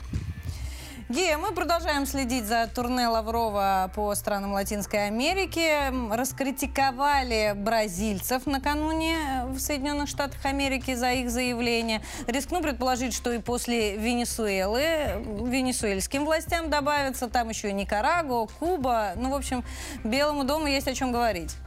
[1.12, 5.91] Гея, мы продолжаем следить за турне Лаврова по странам Латинской Америки.
[6.10, 12.02] Раскритиковали бразильцев накануне в Соединенных Штатах Америки за их заявление.
[12.28, 17.28] Рискну предположить, что и после Венесуэлы венесуэльским властям добавится.
[17.28, 19.12] Там еще и Никарагуа, Куба.
[19.17, 19.65] Ну, в общем,
[20.06, 21.58] Белому дому есть о чем говорить.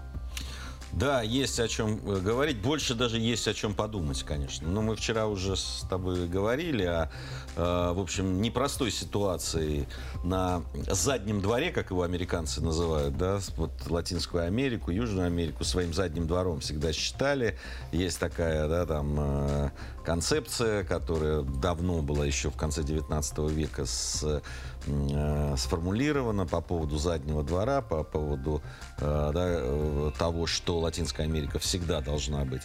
[0.94, 2.58] Да, есть о чем э, говорить.
[2.58, 4.68] Больше даже есть о чем подумать, конечно.
[4.68, 7.08] Но мы вчера уже с тобой говорили о, э,
[7.56, 9.86] в общем, непростой ситуации
[10.22, 16.26] на заднем дворе, как его американцы называют, да, вот Латинскую Америку, Южную Америку своим задним
[16.26, 17.58] двором всегда считали.
[17.92, 19.70] Есть такая, да, там э,
[20.04, 24.42] концепция, которая давно была еще в конце 19 века с
[24.86, 28.62] Э, сформулировано по поводу заднего двора, по поводу
[28.98, 32.62] э, да, э, того, что Латинская Америка всегда должна быть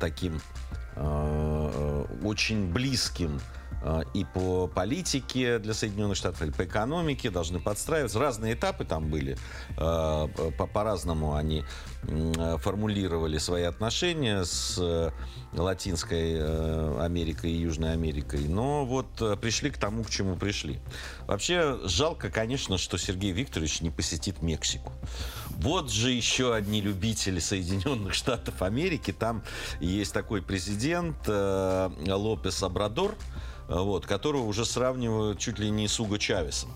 [0.00, 0.40] таким
[2.24, 3.40] очень близким
[4.14, 8.18] и по политике для Соединенных Штатов, и по экономике должны подстраиваться.
[8.18, 9.38] Разные этапы там были.
[9.76, 10.28] А,
[10.72, 11.64] по-разному они
[12.58, 15.10] формулировали свои отношения с э,
[15.52, 18.46] Латинской э, Америкой и Южной Америкой.
[18.46, 20.78] Но вот э, пришли к тому, к чему пришли.
[21.26, 24.92] Вообще жалко, конечно, что Сергей Викторович не посетит Мексику.
[25.50, 29.12] Вот же еще одни любители Соединенных Штатов Америки.
[29.12, 29.42] Там
[29.80, 33.16] есть такой президент Лопес Абрадор,
[33.68, 36.70] вот, которого уже сравнивают чуть ли не с Уго Чавесом.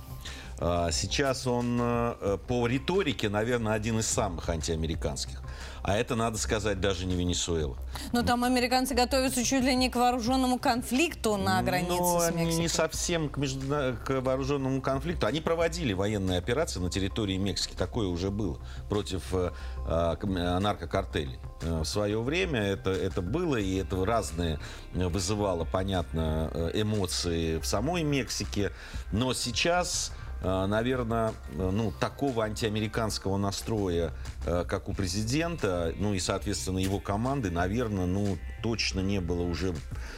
[0.58, 5.42] А, сейчас он э, по риторике, наверное, один из самых антиамериканских.
[5.82, 7.76] А это, надо сказать, даже не Венесуэла.
[8.12, 12.54] Но там американцы готовятся чуть ли не к вооруженному конфликту на границе Но с Мексикой.
[12.54, 13.96] не совсем к, между...
[14.04, 15.26] к вооруженному конфликту.
[15.26, 17.74] Они проводили военные операции на территории Мексики.
[17.76, 19.50] Такое уже было против э,
[19.86, 21.38] э, наркокартелей.
[21.62, 24.60] Э, в свое время это, это было, и это разные
[24.94, 28.70] вызывало, понятно, э, эмоции в самой Мексике.
[29.10, 34.12] Но сейчас Э, наверное, э, ну, такого антиамериканского настроя,
[34.44, 39.74] э, как у президента, ну и, соответственно, его команды, наверное, ну, точно не было уже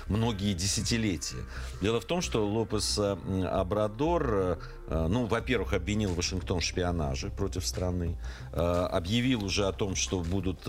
[0.08, 1.44] многие десятилетия.
[1.82, 4.58] Дело в том, что Лопес Абрадор,
[4.88, 8.18] ну, во-первых, обвинил Вашингтон в шпионаже против страны,
[8.52, 10.60] объявил уже о том, что будут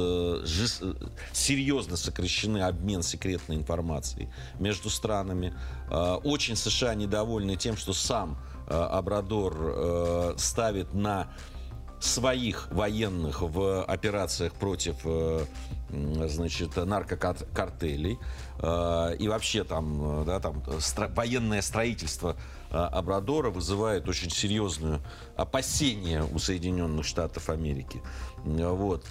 [1.34, 5.54] серьезно сокращены обмен секретной информацией между странами.
[5.89, 11.28] Очень США недовольны тем, что сам Абрадор э, ставит на
[11.99, 15.45] своих военных в операциях против э,
[15.89, 18.19] значит, наркокартелей
[18.60, 20.63] э, и вообще там, да, там
[21.15, 22.36] военное строительство
[22.69, 24.99] Абрадора вызывает очень серьезное
[25.38, 28.01] опасение у Соединенных Штатов Америки.
[28.45, 29.05] Вот.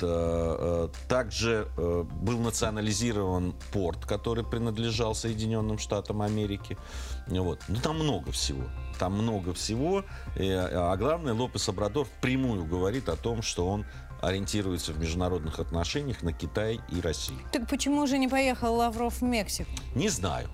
[1.08, 6.78] Также был национализирован порт, который принадлежал Соединенным Штатам Америки.
[7.26, 7.60] Вот.
[7.68, 8.64] Ну, там много всего
[8.98, 10.04] там много всего.
[10.36, 13.84] А главное, Лопес Обрадор впрямую говорит о том, что он
[14.20, 17.40] ориентируется в международных отношениях на Китай и Россию.
[17.52, 19.70] Так почему же не поехал Лавров в Мексику?
[19.94, 20.48] Не знаю.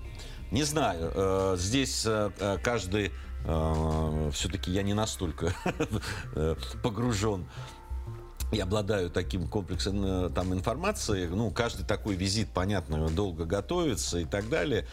[0.51, 1.13] Не знаю.
[1.15, 3.13] Э, здесь э, э, каждый...
[4.33, 5.55] Все-таки я не настолько
[6.83, 7.49] погружен
[8.53, 11.27] и обладаю таким комплексом там, информации.
[11.27, 14.87] Ну, каждый такой визит, понятно, долго готовится и так далее.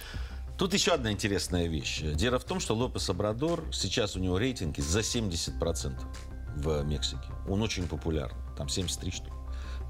[0.58, 2.02] Тут еще одна интересная вещь.
[2.02, 5.94] Дело в том, что Лопес Абрадор, сейчас у него рейтинги за 70%
[6.56, 7.30] в Мексике.
[7.48, 9.37] Он очень популярный, там 73 штуки.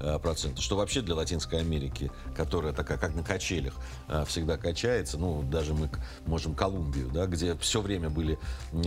[0.00, 3.74] Э, процентов, что вообще для Латинской Америки, которая такая, как на качелях,
[4.06, 5.90] э, всегда качается, ну, даже мы
[6.24, 8.38] можем Колумбию, да, где все время были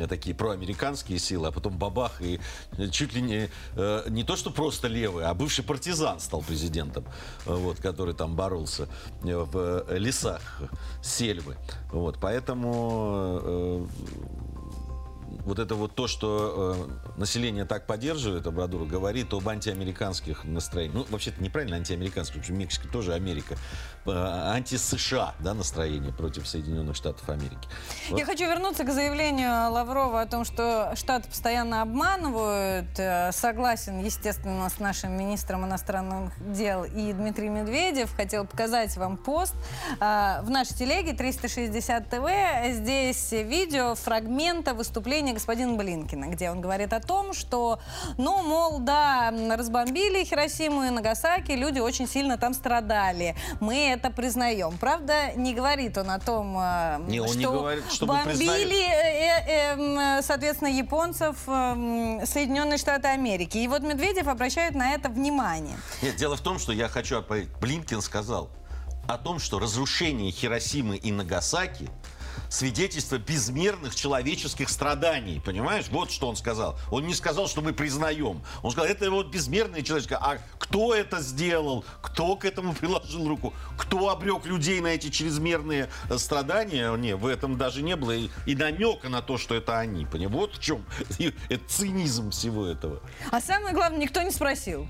[0.07, 2.39] такие проамериканские силы, а потом бабах, и
[2.91, 7.03] чуть ли не, э, не то, что просто левый, а бывший партизан стал президентом,
[7.45, 8.87] вот, который там боролся
[9.21, 10.41] в лесах
[11.03, 11.57] сельвы.
[11.91, 13.87] Вот, поэтому
[15.45, 16.75] вот это вот то, что
[17.15, 20.95] э, население так поддерживает Абрадура, говорит об антиамериканских настроениях.
[20.95, 23.55] Ну, вообще-то неправильно антиамериканских, потому что Мексика тоже Америка.
[24.05, 27.67] Э, анти-США да, настроение против Соединенных Штатов Америки.
[28.09, 28.19] Вот.
[28.19, 32.97] Я хочу вернуться к заявлению Лаврова о том, что Штаты постоянно обманывают.
[32.97, 38.13] Э, согласен, естественно, с нашим министром иностранных дел и Дмитрий Медведев.
[38.15, 39.55] Хотел показать вам пост
[39.99, 42.73] э, в нашей телеге 360 ТВ.
[42.73, 47.79] Здесь видео фрагмента выступления заявление господина Блинкина, где он говорит о том, что,
[48.17, 53.35] ну, мол, да, разбомбили Хиросиму и Нагасаки, люди очень сильно там страдали.
[53.59, 54.77] Мы это признаем.
[54.79, 60.17] Правда, не говорит он о том, э, Не, он что не говорит, бомбили, э, э,
[60.17, 63.59] э, соответственно, японцев э, Соединенные Штаты Америки.
[63.59, 65.77] И вот Медведев обращает на это внимание.
[66.01, 67.49] Нет, дело в том, что я хочу отправить.
[67.59, 68.49] Блинкин сказал
[69.07, 71.89] о том, что разрушение Хиросимы и Нагасаки
[72.49, 75.41] свидетельство безмерных человеческих страданий.
[75.43, 75.85] Понимаешь?
[75.89, 76.77] Вот что он сказал.
[76.89, 78.41] Он не сказал, что мы признаем.
[78.63, 80.19] Он сказал, это вот безмерные человеческие.
[80.21, 81.85] А кто это сделал?
[82.01, 83.53] Кто к этому приложил руку?
[83.77, 86.95] Кто обрек людей на эти чрезмерные э, страдания?
[86.95, 90.05] Не, в этом даже не было и, и намека на то, что это они.
[90.05, 90.31] Понимаешь?
[90.41, 90.85] Вот в чем
[91.49, 93.01] это цинизм всего этого.
[93.31, 94.87] А самое главное, никто не спросил.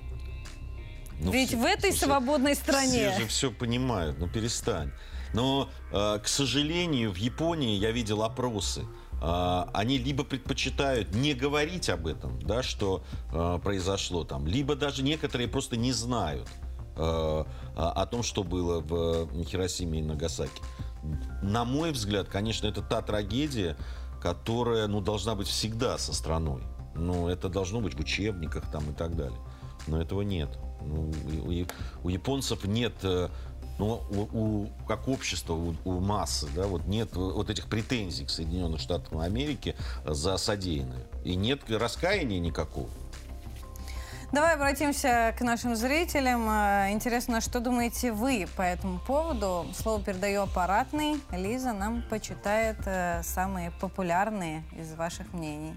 [1.24, 3.12] Ну, Ведь все- в этой слушай, свободной стране...
[3.12, 4.92] Все же все понимают, ну перестань.
[5.34, 8.86] Но, э, к сожалению, в Японии я видел опросы.
[9.24, 15.04] А, Они либо предпочитают не говорить об этом, да, что э, произошло там, либо даже
[15.04, 16.48] некоторые просто не знают
[16.98, 17.44] э,
[17.76, 20.62] о том, что было в э, Хиросиме и Нагасаки.
[21.44, 23.78] На мой взгляд, конечно, это та трагедия,
[24.22, 26.64] которая ну, должна быть всегда со страной.
[26.96, 29.40] Ну, это должно быть в учебниках там и так далее.
[29.88, 30.50] Но этого нет.
[30.84, 31.12] Ну,
[31.46, 32.94] у- у японцев нет,
[33.82, 38.26] э, ну, у, у- как общество, у, у массы, да, вот нет вот этих претензий
[38.26, 41.04] к Соединенным Штатам Америки за содеянное.
[41.24, 42.90] И нет раскаяния никакого.
[44.32, 46.48] Давай обратимся к нашим зрителям.
[46.50, 49.66] Э, Интересно, что думаете вы по этому поводу?
[49.76, 51.22] Слово передаю аппаратный.
[51.32, 55.74] Лиза нам почитает э, самые популярные из ваших мнений.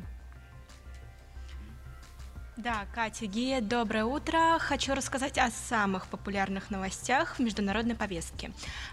[2.56, 4.60] Да, Катя Гия, доброе утро.
[4.60, 8.52] Хочу рассказать о самых популярных новостях в международной повестке.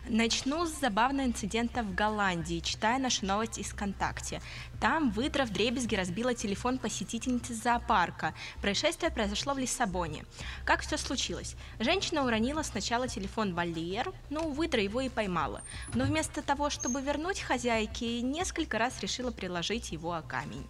[0.09, 4.41] Начну с забавного инцидента в Голландии, читая нашу новость из ВКонтакте.
[4.79, 8.33] Там выдра в дребезги разбила телефон посетительницы зоопарка.
[8.63, 10.25] Происшествие произошло в Лиссабоне.
[10.65, 11.55] Как все случилось?
[11.79, 15.61] Женщина уронила сначала телефон в вольер, но выдра его и поймала.
[15.93, 20.65] Но вместо того, чтобы вернуть хозяйке, несколько раз решила приложить его о камень.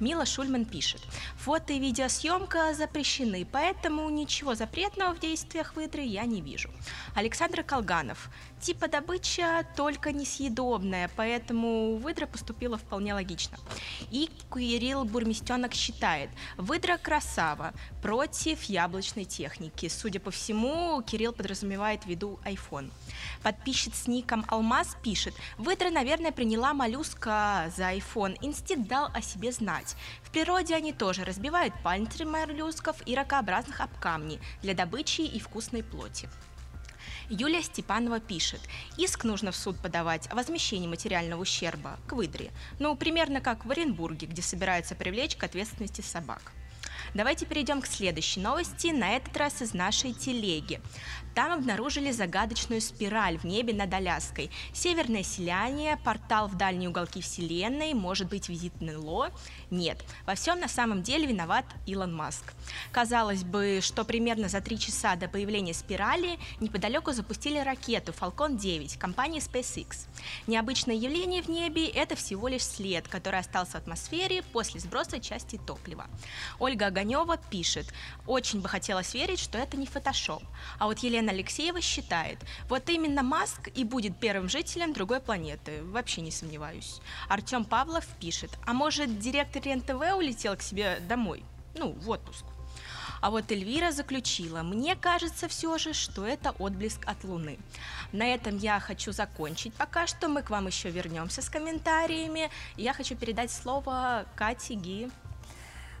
[0.00, 1.00] Мила Шульман пишет,
[1.36, 6.70] фото и видеосъемка запрещены, поэтому ничего запретного в действиях выдры я не вижу.
[7.14, 13.58] Александр Колганов, типа добыча только несъедобная, поэтому выдра поступила вполне логично.
[14.10, 19.88] И Кирилл Бурмистенок считает, выдра красава против яблочной техники.
[19.88, 22.90] Судя по всему, Кирилл подразумевает в виду iPhone.
[23.42, 28.36] Подписчик с ником Алмаз пишет, выдра, наверное, приняла моллюска за iPhone.
[28.42, 29.96] Инстинкт дал о себе знать.
[30.22, 35.82] В природе они тоже разбивают пальцы моллюсков и ракообразных об камни для добычи и вкусной
[35.82, 36.28] плоти.
[37.30, 38.60] Юлия Степанова пишет,
[38.96, 42.50] иск нужно в суд подавать о возмещении материального ущерба к выдре.
[42.78, 46.52] Ну, примерно как в Оренбурге, где собираются привлечь к ответственности собак.
[47.14, 50.80] Давайте перейдем к следующей новости, на этот раз из нашей телеги.
[51.38, 54.50] Там обнаружили загадочную спираль в небе над Аляской.
[54.72, 59.30] Северное сияние, портал в дальние уголки Вселенной, может быть визит НЛО?
[59.70, 62.42] Нет, во всем на самом деле виноват Илон Маск.
[62.90, 68.98] Казалось бы, что примерно за три часа до появления спирали неподалеку запустили ракету Falcon 9
[68.98, 70.08] компании SpaceX.
[70.48, 75.60] Необычное явление в небе– это всего лишь след, который остался в атмосфере после сброса части
[75.64, 76.08] топлива.
[76.58, 77.86] Ольга Оганева пишет,
[78.26, 80.42] очень бы хотелось верить, что это не фотошоп.
[80.80, 82.38] А вот Елена Алексеева считает,
[82.68, 87.00] вот именно Маск и будет первым жителем другой планеты, вообще не сомневаюсь.
[87.28, 92.44] Артем Павлов пишет, а может директор РЕН-ТВ улетел к себе домой, ну, в отпуск.
[93.20, 97.58] А вот Эльвира заключила, мне кажется все же, что это отблеск от Луны.
[98.12, 102.50] На этом я хочу закончить пока что, мы к вам еще вернемся с комментариями.
[102.76, 105.10] Я хочу передать слово Кате Ги.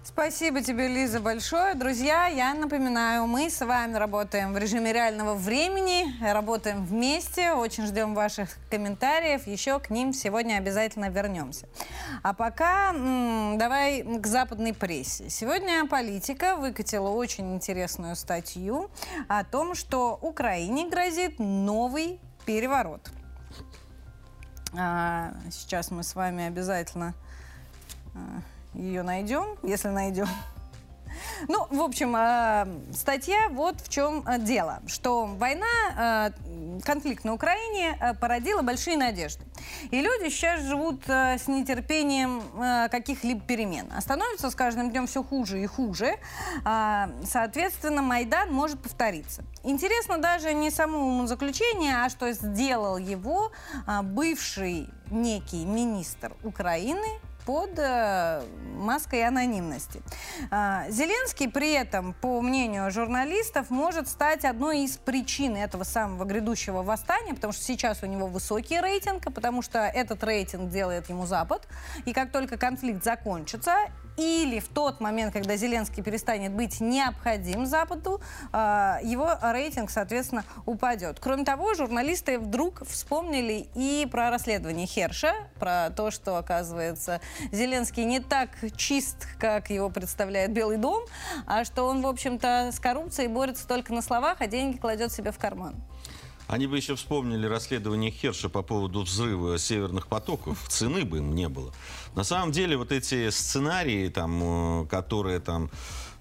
[0.04, 1.74] Спасибо тебе, Лиза, большое.
[1.74, 8.14] Друзья, я напоминаю, мы с вами работаем в режиме реального времени, работаем вместе, очень ждем
[8.14, 11.68] ваших комментариев, еще к ним сегодня обязательно вернемся.
[12.22, 15.28] А пока давай к западной прессе.
[15.30, 18.90] Сегодня политика выкатила очень интересную статью
[19.28, 23.10] о том, что Украине грозит новый переворот.
[24.76, 27.14] А, сейчас мы с вами обязательно
[28.14, 28.18] а,
[28.74, 30.28] ее найдем, если найдем.
[31.48, 37.34] Ну, в общем, э, статья вот в чем э, дело, что война, э, конфликт на
[37.34, 39.44] Украине э, породила большие надежды.
[39.90, 43.86] И люди сейчас живут э, с нетерпением э, каких-либо перемен.
[43.94, 46.16] А становится с каждым днем все хуже и хуже.
[46.64, 49.42] А, соответственно, Майдан может повториться.
[49.62, 53.52] Интересно даже не само умозаключение, а что сделал его
[53.86, 58.42] а, бывший некий министр Украины под э,
[58.76, 60.02] маской анонимности.
[60.50, 66.82] А, Зеленский при этом, по мнению журналистов, может стать одной из причин этого самого грядущего
[66.82, 71.66] восстания, потому что сейчас у него высокий рейтинг, потому что этот рейтинг делает ему Запад.
[72.04, 73.72] И как только конфликт закончится,
[74.18, 78.20] или в тот момент, когда Зеленский перестанет быть необходим Западу,
[78.52, 81.20] а, его рейтинг, соответственно, упадет.
[81.20, 87.20] Кроме того, журналисты вдруг вспомнили и про расследование Херша, про то, что, оказывается,
[87.52, 91.04] Зеленский не так чист, как его представляет Белый дом,
[91.46, 95.30] а что он, в общем-то, с коррупцией борется только на словах, а деньги кладет себе
[95.30, 95.76] в карман.
[96.48, 100.64] Они бы еще вспомнили расследование Херша по поводу взрыва северных потоков.
[100.68, 101.74] Цены бы им не было.
[102.14, 105.70] На самом деле вот эти сценарии, там, э, которые там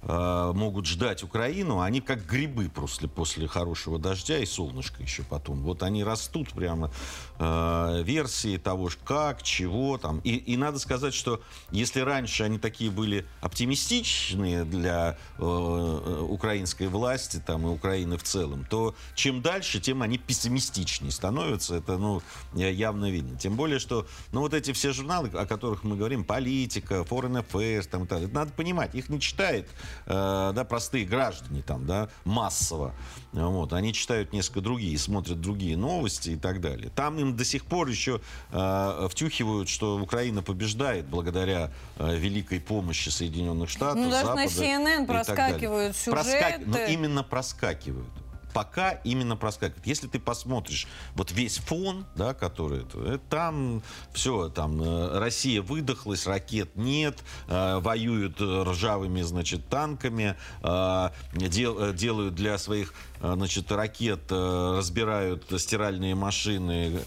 [0.07, 5.61] э, могут ждать Украину, они как грибы после, после хорошего дождя и солнышка еще потом.
[5.63, 6.91] Вот они растут прямо
[7.39, 10.19] э, версии того, как, чего там.
[10.19, 11.41] И, и надо сказать, что
[11.71, 18.23] если раньше они такие были оптимистичные для э, э украинской власти там, и Украины в
[18.23, 21.75] целом, то чем дальше, тем они пессимистичнее становятся.
[21.75, 22.21] Это ну,
[22.53, 23.37] явно видно.
[23.37, 27.87] Тем более, что ну, вот эти все журналы, о которых мы говорим, политика, foreign affairs,
[27.89, 29.67] там, и так, надо понимать, их не читает
[30.05, 32.93] э, да, простые граждане там, да, массово.
[33.31, 36.89] Вот, они читают несколько другие, смотрят другие новости и так далее.
[36.95, 38.21] Там им до сих пор еще
[38.51, 44.45] э, втюхивают, что Украина побеждает благодаря э, великой помощи Соединенных Штатов, ну, даже Запада на
[44.45, 46.11] CNN проскакивают сюжеты.
[46.11, 46.61] Проскак...
[46.65, 48.09] Ну, именно проскакивают
[48.57, 49.85] пока именно проскакивает.
[49.85, 53.83] Если ты посмотришь вот весь фон, да, который это, там
[54.13, 62.33] все, там э, Россия выдохлась, ракет нет, э, воюют ржавыми, значит, танками, э, дел, делают
[62.33, 67.01] для своих, значит, ракет, разбирают стиральные машины,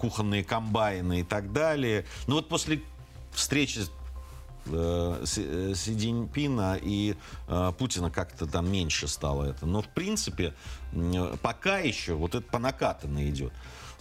[0.00, 2.04] кухонные комбайны и так далее.
[2.26, 2.82] Ну вот после
[3.30, 3.82] встречи
[4.66, 5.92] Э, э, Си
[6.82, 7.16] и
[7.48, 9.66] э, Путина как-то там меньше стало это.
[9.66, 10.54] Но, в принципе,
[11.42, 13.52] пока еще вот это по накатанной идет.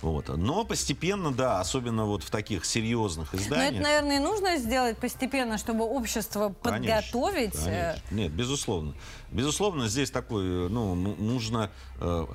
[0.01, 0.27] Вот.
[0.27, 3.71] Но постепенно, да, особенно вот в таких серьезных изданиях.
[3.71, 7.53] Но это, наверное, нужно сделать постепенно, чтобы общество подготовить.
[7.53, 8.15] Конечно, конечно.
[8.15, 8.93] Нет, безусловно.
[9.31, 12.25] Безусловно, здесь такой, ну, нужно э,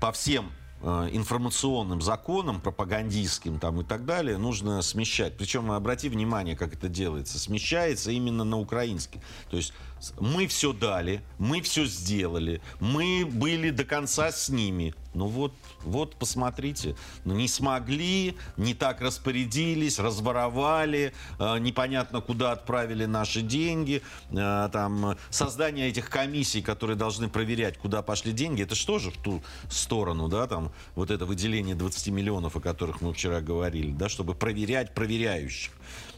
[0.00, 5.36] по всем Э, информационным законам, пропагандистским там и так далее, нужно смещать.
[5.36, 7.38] Причем, обрати внимание, как это делается.
[7.38, 9.20] Смещается именно на украинский.
[9.50, 9.72] То есть
[10.18, 14.94] мы все дали, мы все сделали, мы были до конца с ними.
[15.14, 23.04] Ну вот, вот посмотрите, ну, не смогли, не так распорядились, разворовали, э, непонятно куда отправили
[23.04, 28.98] наши деньги, э, там создание этих комиссий, которые должны проверять, куда пошли деньги, это что
[28.98, 33.42] же в ту сторону, да, там вот это выделение 20 миллионов, о которых мы вчера
[33.42, 35.72] говорили, да, чтобы проверять проверяющих.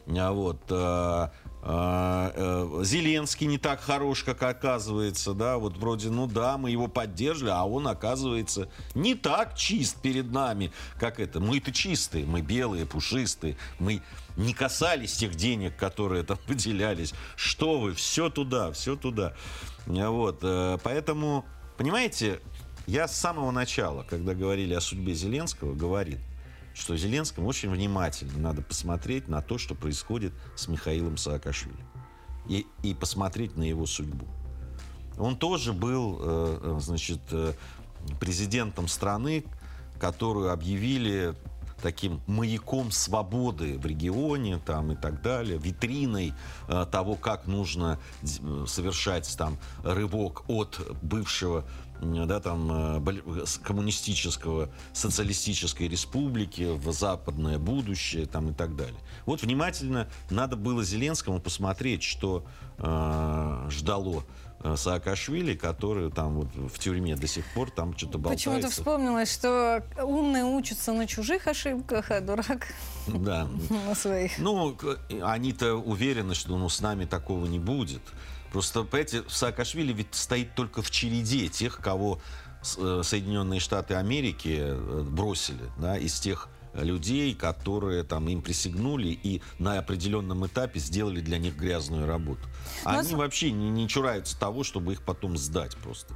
[0.07, 1.29] А вот, э, э,
[1.65, 7.65] Зеленский не так хорош, как оказывается, да, вот вроде, ну да, мы его поддерживали, а
[7.65, 11.41] он, оказывается, не так чист перед нами, как это.
[11.41, 14.03] Мы-то чистые, мы белые, пушистые, мы
[14.37, 17.15] не касались тех денег, которые там выделялись.
[17.35, 19.33] Что вы, все туда, все туда.
[19.87, 21.47] Вот, э, поэтому,
[21.79, 22.41] понимаете,
[22.87, 26.19] я с самого начала, когда говорили о судьбе Зеленского, говорил,
[26.75, 31.85] что Зеленскому очень внимательно надо посмотреть на то, что происходит с Михаилом Саакашвили.
[32.49, 34.27] И, и посмотреть на его судьбу.
[35.17, 37.55] Он тоже был, э, э, значит, э,
[38.21, 39.45] президентом страны,
[39.99, 41.35] которую объявили
[41.85, 46.33] таким маяком свободы в регионе там, и так далее, витриной
[46.67, 47.99] э, того, как нужно
[48.67, 51.65] совершать там рывок от бывшего
[52.01, 58.99] да, там, э, коммунистического, социалистической республики в западное будущее там, и так далее.
[59.27, 62.45] Вот внимательно надо было Зеленскому посмотреть, что
[62.79, 64.25] э, ждало
[64.61, 68.51] э, Саакашвили, который там вот в тюрьме до сих пор там что-то болтается.
[68.51, 72.67] Почему-то вспомнилось, что умные учатся на чужих ошибках, а дурак
[73.07, 73.49] да.
[73.87, 74.39] на своих.
[74.39, 74.77] Ну,
[75.23, 78.03] они-то уверены, что ну, с нами такого не будет.
[78.55, 82.21] Просто, понимаете, Саакашвили ведь стоит только в череде тех, кого
[82.79, 89.43] э, Соединенные Штаты Америки э, бросили, да, из тех людей, которые там им присягнули и
[89.59, 92.43] на определенном этапе сделали для них грязную работу.
[92.85, 93.13] Но Они с...
[93.15, 96.15] вообще не, не чураются того, чтобы их потом сдать просто.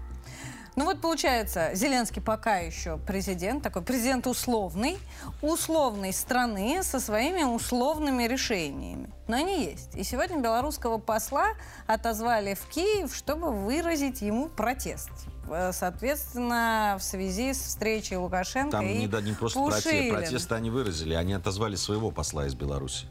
[0.79, 4.97] Ну вот получается, Зеленский пока еще президент, такой президент условный,
[5.43, 9.11] условной страны со своими условными решениями.
[9.27, 9.97] Но они есть.
[9.97, 11.49] И сегодня белорусского посла
[11.89, 15.11] отозвали в Киев, чтобы выразить ему протест.
[15.51, 20.13] Э, соответственно, в связи с встречей Лукашенко Там и не, да, не просто Пушилин.
[20.13, 23.09] протест, протест они выразили, они отозвали своего посла из Беларуси.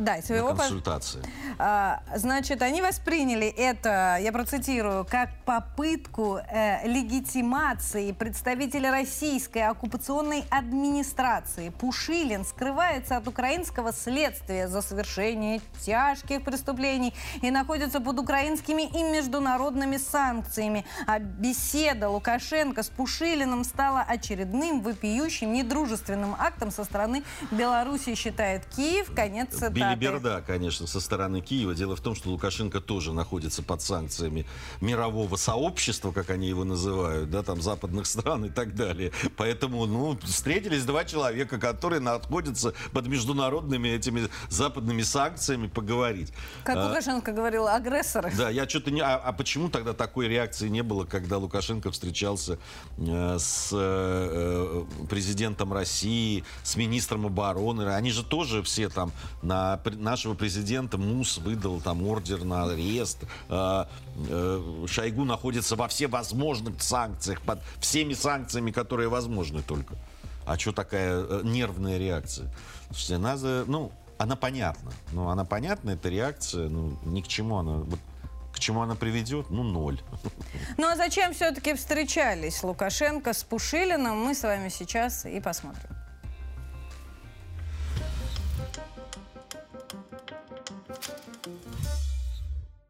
[0.00, 1.22] Да, своего на консультации.
[1.58, 11.70] А, значит, они восприняли это, я процитирую, как попытку э, легитимации представителя российской оккупационной администрации.
[11.70, 19.96] Пушилин скрывается от украинского следствия за совершение тяжких преступлений и находится под украинскими и международными
[19.96, 20.84] санкциями.
[21.06, 29.12] А беседа Лукашенко с Пушилиным стала очередным вопиющим недружественным актом со стороны Беларуси, считает Киев.
[29.14, 29.87] Конец цитаты.
[29.96, 31.74] Билиберда, конечно, со стороны Киева.
[31.74, 34.46] Дело в том, что Лукашенко тоже находится под санкциями
[34.80, 39.12] мирового сообщества, как они его называют, да, там западных стран и так далее.
[39.36, 46.32] Поэтому, ну, встретились два человека, которые находятся под международными этими западными санкциями, поговорить.
[46.64, 48.32] Как А, Лукашенко говорил, агрессоры.
[48.36, 49.00] Да, я что-то не...
[49.00, 52.58] А, а почему тогда такой реакции не было, когда Лукашенко встречался
[52.98, 57.94] э, с э, э, президентом России, с министром обороны?
[57.94, 59.12] Они же тоже все там
[59.42, 63.18] на нашего президента МУС выдал там ордер на арест.
[63.48, 63.84] Э,
[64.28, 69.94] э, Шойгу находится во всевозможных санкциях, под всеми санкциями, которые возможны только.
[70.46, 72.48] А что такая э, нервная реакция?
[72.86, 74.92] Слушайте, надо, ну, она понятна.
[75.12, 77.72] Ну, она понятна, эта реакция, ну, ни к чему она...
[77.72, 77.98] Вот,
[78.52, 79.50] к чему она приведет?
[79.50, 80.00] Ну, ноль.
[80.78, 85.97] Ну а зачем все-таки встречались Лукашенко с Пушилиным, мы с вами сейчас и посмотрим.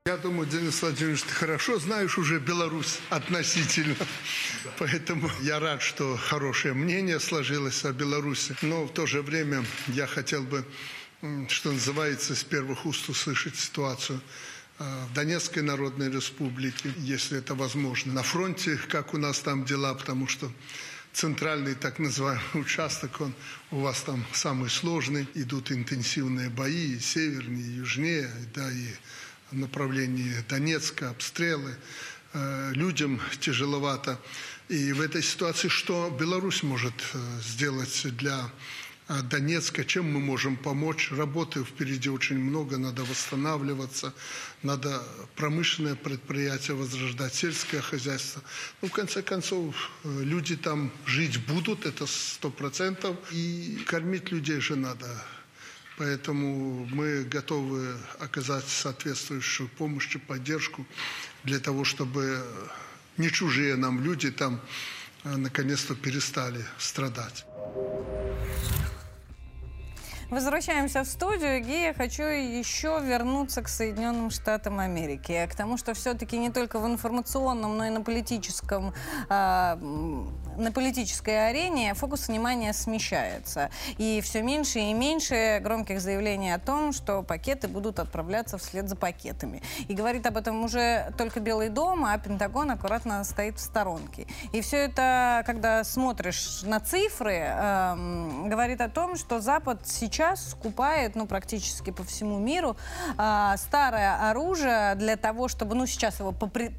[0.08, 3.94] Я думаю, Денис Владимирович, ты хорошо знаешь уже Беларусь относительно.
[4.78, 8.56] Поэтому я рад, что хорошее мнение сложилось о Беларуси.
[8.62, 10.64] Но в то же время я хотел бы,
[11.48, 14.22] что называется, с первых уст услышать ситуацию
[14.78, 18.10] э, в Донецкой Народной Республике, если это возможно.
[18.14, 20.50] На фронте, как у нас там дела, потому что
[21.18, 23.34] центральный так называемый участок, он
[23.72, 25.26] у вас там самый сложный.
[25.34, 28.86] Идут интенсивные бои и севернее, и южнее, да, и
[29.50, 31.74] в направлении Донецка, обстрелы.
[32.34, 34.20] Э, Людям тяжеловато.
[34.68, 38.48] И в этой ситуации что Беларусь может э, сделать для
[39.08, 41.10] Донецка, чем мы можем помочь?
[41.10, 44.12] Работы впереди очень много, надо восстанавливаться,
[44.62, 45.02] надо
[45.34, 48.42] промышленное предприятие возрождать, сельское хозяйство.
[48.82, 54.60] Ну, в конце концов, э, люди там жить будут, это сто процентов, и кормить людей
[54.60, 55.06] же надо.
[55.96, 60.86] Поэтому мы готовы оказать соответствующую помощь и поддержку
[61.44, 62.44] для того, чтобы
[63.16, 64.60] не чужие нам люди там
[65.24, 67.46] э, наконец-то перестали страдать.
[70.30, 71.62] Возвращаемся в студию.
[71.62, 75.48] Ги, я хочу еще вернуться к Соединенным Штатам Америки.
[75.50, 78.92] К тому, что все-таки не только в информационном, но и на политическом,
[79.30, 83.70] м, на политической арене фокус внимания смещается.
[83.96, 88.96] И все меньше и меньше громких заявлений о том, что пакеты будут отправляться вслед за
[88.96, 89.62] пакетами.
[89.88, 94.26] И говорит об этом уже только Белый дом, а Пентагон аккуратно стоит в сторонке.
[94.52, 100.17] И все это, когда смотришь на цифры, эм, говорит о том, что Запад сейчас
[100.50, 102.76] скупает, ну, практически по всему миру,
[103.16, 106.70] а, старое оружие для того, чтобы, ну, сейчас его попри-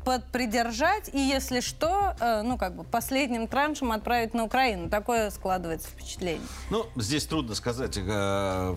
[1.13, 4.89] и, если что, э, ну, как бы последним траншем отправить на Украину.
[4.89, 6.41] Такое складывается впечатление.
[6.69, 8.75] Ну, здесь трудно сказать, э,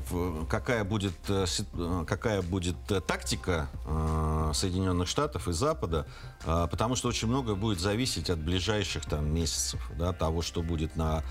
[0.49, 6.07] какая будет, э, э, какая будет э, тактика э, Соединенных Штатов и Запада,
[6.45, 10.97] э, потому что очень многое будет зависеть от ближайших там, месяцев, да, того, что будет
[10.97, 11.23] на э,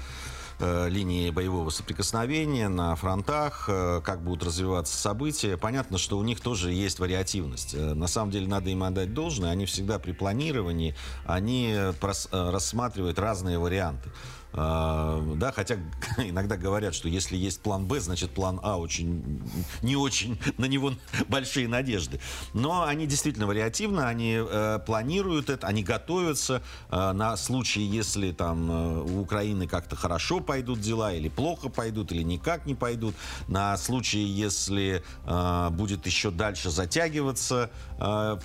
[0.88, 5.57] линии боевого соприкосновения, на фронтах, э, как будут развиваться события.
[5.57, 7.74] Понятно, что у них тоже есть вариативность.
[7.74, 9.51] Э, На самом деле надо им отдать должное.
[9.51, 10.95] Они всегда при планировании,
[11.26, 14.09] они э, э, рассматривают разные варианты.
[14.54, 15.78] А, Да, хотя
[16.18, 19.41] иногда говорят, что если есть план Б, значит план А очень
[19.82, 20.93] не очень на него
[21.28, 22.20] большие надежды.
[22.54, 28.72] Но они действительно вариативны, они э, планируют это, они готовятся э, на случай, если там
[28.72, 33.16] э, у Украины как-то хорошо пойдут дела или плохо пойдут или никак не пойдут,
[33.47, 35.04] на случай, если
[35.72, 37.70] будет еще дальше затягиваться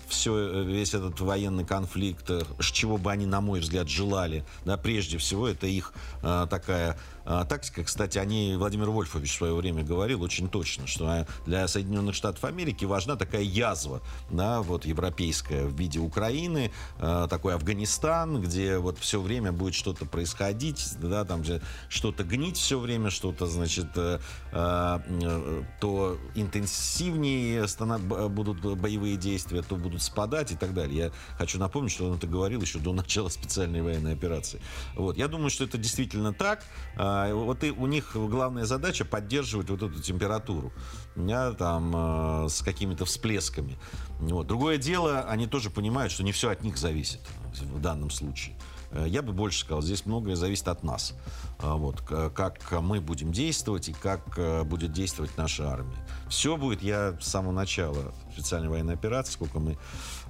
[0.08, 5.18] все весь этот военный конфликт, э, чего бы они, на мой взгляд, желали, да, прежде
[5.18, 7.84] всего это их такая э, тактика.
[7.84, 12.84] Кстати, они, Владимир Вольфович в свое время говорил очень точно, что для Соединенных Штатов Америки
[12.84, 14.00] важна такая язва,
[14.30, 20.06] да, вот европейская в виде Украины, э, такой Афганистан, где вот все время будет что-то
[20.06, 24.20] происходить, да, там же что-то гнить все время, что-то, значит, э,
[24.52, 30.96] э, э, то интенсивнее б- будут боевые действия, то будут спадать и так далее.
[30.96, 34.60] Я хочу напомнить, что он это говорил еще до начала специальной военной операции.
[34.94, 35.16] Вот.
[35.16, 36.64] Я думаю, что это действительно так.
[36.96, 40.72] А, А, вот и у них главная задача поддерживать вот эту температуру.
[41.14, 41.26] У
[41.58, 43.78] там с какими-то всплесками.
[44.20, 44.46] Вот.
[44.46, 47.20] Другое дело, они тоже понимают, что не все от них зависит
[47.54, 48.54] в данном случае.
[48.90, 51.14] Э, я бы больше сказал, здесь многое зависит от нас.
[51.58, 55.96] А, вот, как мы будем действовать и как э, будет действовать наша армия.
[56.28, 59.78] Все будет, я с самого начала специальной военной операции, сколько мы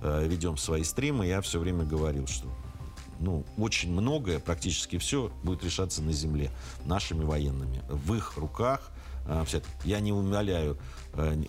[0.03, 2.49] э, ведем свои стримы, я все время говорил, что
[3.21, 6.51] ну, очень многое, практически все будет решаться на земле
[6.85, 7.83] нашими военными.
[7.89, 8.91] В их руках.
[9.85, 10.79] Я не умоляю,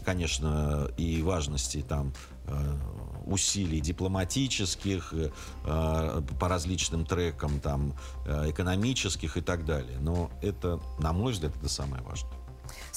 [0.03, 2.11] конечно, и важности там
[3.27, 5.29] усилий дипломатических, э,
[5.65, 7.93] э, по различным трекам, там,
[8.25, 9.97] э, экономических и так далее.
[9.99, 12.36] Но это, на мой взгляд, это самое важное.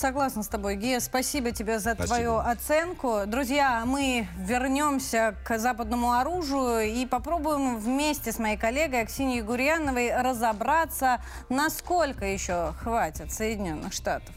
[0.00, 0.98] Согласна с тобой, Гия.
[0.98, 2.06] Спасибо тебе за спасибо.
[2.06, 3.24] твою оценку.
[3.26, 11.20] Друзья, мы вернемся к западному оружию и попробуем вместе с моей коллегой Аксиньей Гурьяновой разобраться,
[11.50, 14.34] насколько еще хватит Соединенных Штатов.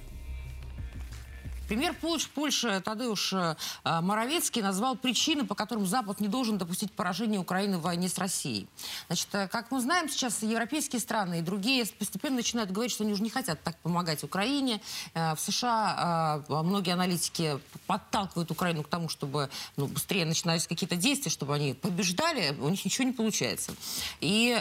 [1.67, 3.55] Премьер Польши Тадeusz э,
[4.01, 8.67] Моровецкий назвал причины, по которым Запад не должен допустить поражения Украины в войне с Россией.
[9.07, 13.13] Значит, э, как мы знаем, сейчас европейские страны и другие постепенно начинают говорить, что они
[13.13, 14.81] уже не хотят так помогать Украине.
[15.13, 21.31] Э, в США многие аналитики подталкивают Украину к тому, чтобы ну, быстрее начинались какие-то действия,
[21.31, 22.55] чтобы они побеждали.
[22.59, 23.73] У них ничего не получается.
[24.19, 24.57] И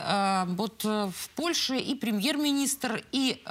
[0.46, 3.42] вот в Польше и премьер-министр, и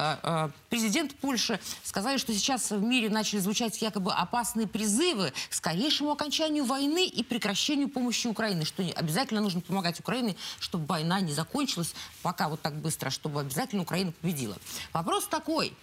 [0.68, 6.64] президент Польши сказали, что сейчас в мире начали звучать якобы опасные призывы к скорейшему окончанию
[6.64, 12.48] войны и прекращению помощи Украине, что обязательно нужно помогать Украине, чтобы война не закончилась пока
[12.48, 14.56] вот так быстро, чтобы обязательно Украина победила.
[14.92, 15.74] Вопрос такой.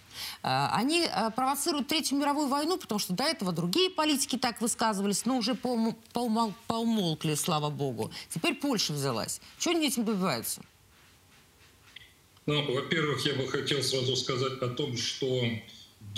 [0.42, 5.24] Э, они э, провоцируют Третью мировую войну, потому что до этого другие политики так высказывались,
[5.24, 8.10] но уже поумолкли, слава богу.
[8.28, 9.40] Теперь Польша взялась.
[9.58, 10.62] Чего они этим добиваются?
[12.46, 15.44] Ну, во-первых, я бы хотел сразу сказать о том, что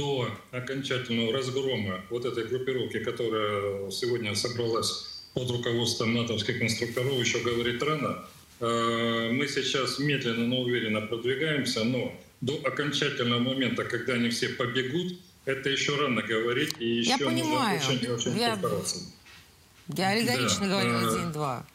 [0.03, 7.82] до окончательного разгрома вот этой группировки, которая сегодня собралась под руководством натовских инструкторов, еще говорит
[7.82, 8.24] рано.
[8.61, 15.14] Э, мы сейчас медленно, но уверенно продвигаемся, но до окончательного момента, когда они все побегут,
[15.44, 17.78] это еще рано говорить, и еще Я понимаю.
[17.78, 18.59] нужно очень, очень я,
[19.96, 20.72] я аллегорично да.
[20.72, 21.66] говорила э, день-два.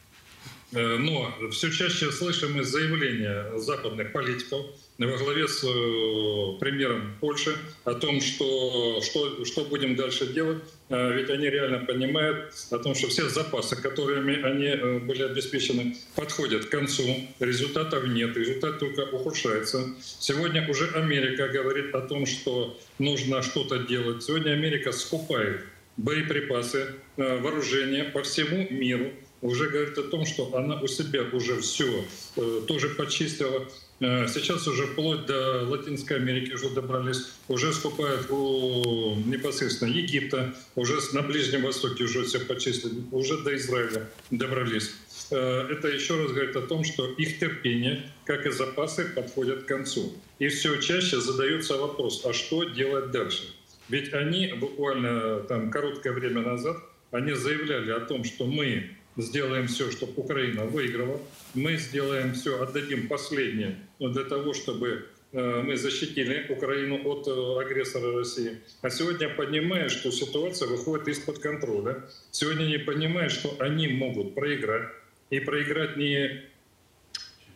[0.72, 4.66] Э, но все чаще слышим заявления западных политиков
[4.98, 10.62] во главе с э, премьером Польши о том, что, что, что будем дальше делать.
[10.90, 16.66] Э, ведь они реально понимают о том, что все запасы, которыми они были обеспечены, подходят
[16.66, 17.16] к концу.
[17.38, 19.94] Результатов нет, результат только ухудшается.
[20.20, 24.22] Сегодня уже Америка говорит о том, что нужно что-то делать.
[24.22, 25.64] Сегодня Америка скупает
[25.96, 29.10] боеприпасы, вооружение по всему миру
[29.42, 32.04] уже говорит о том, что она у себя уже все
[32.36, 33.68] э, тоже почистила.
[34.00, 40.98] Э, сейчас уже вплоть до Латинской Америки уже добрались, уже скупают у непосредственно Египта, уже
[41.12, 44.90] на Ближнем Востоке уже все почистили, уже до Израиля добрались.
[45.30, 49.66] Э, это еще раз говорит о том, что их терпение, как и запасы, подходят к
[49.66, 50.12] концу.
[50.38, 53.54] И все чаще задается вопрос, а что делать дальше?
[53.88, 56.76] Ведь они буквально там короткое время назад,
[57.10, 61.20] они заявляли о том, что мы сделаем все, чтобы Украина выиграла.
[61.54, 68.16] Мы сделаем все, отдадим последнее для того, чтобы э, мы защитили Украину от э, агрессора
[68.16, 68.58] России.
[68.80, 74.88] А сегодня понимая, что ситуация выходит из-под контроля, сегодня не понимая, что они могут проиграть.
[75.30, 76.42] И проиграть не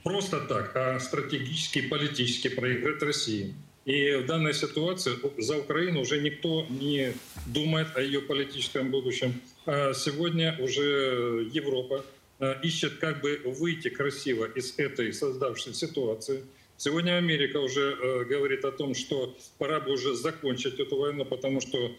[0.03, 3.55] просто так, а стратегически, политически проиграть России.
[3.85, 7.15] И в данной ситуации за Украину уже никто не
[7.47, 9.41] думает о ее политическом будущем.
[9.67, 12.05] А сегодня уже Европа
[12.39, 16.45] а, ищет, как бы выйти красиво из этой создавшейся ситуации.
[16.77, 21.61] Сегодня Америка уже э, говорит о том, что пора бы уже закончить эту войну, потому
[21.61, 21.93] что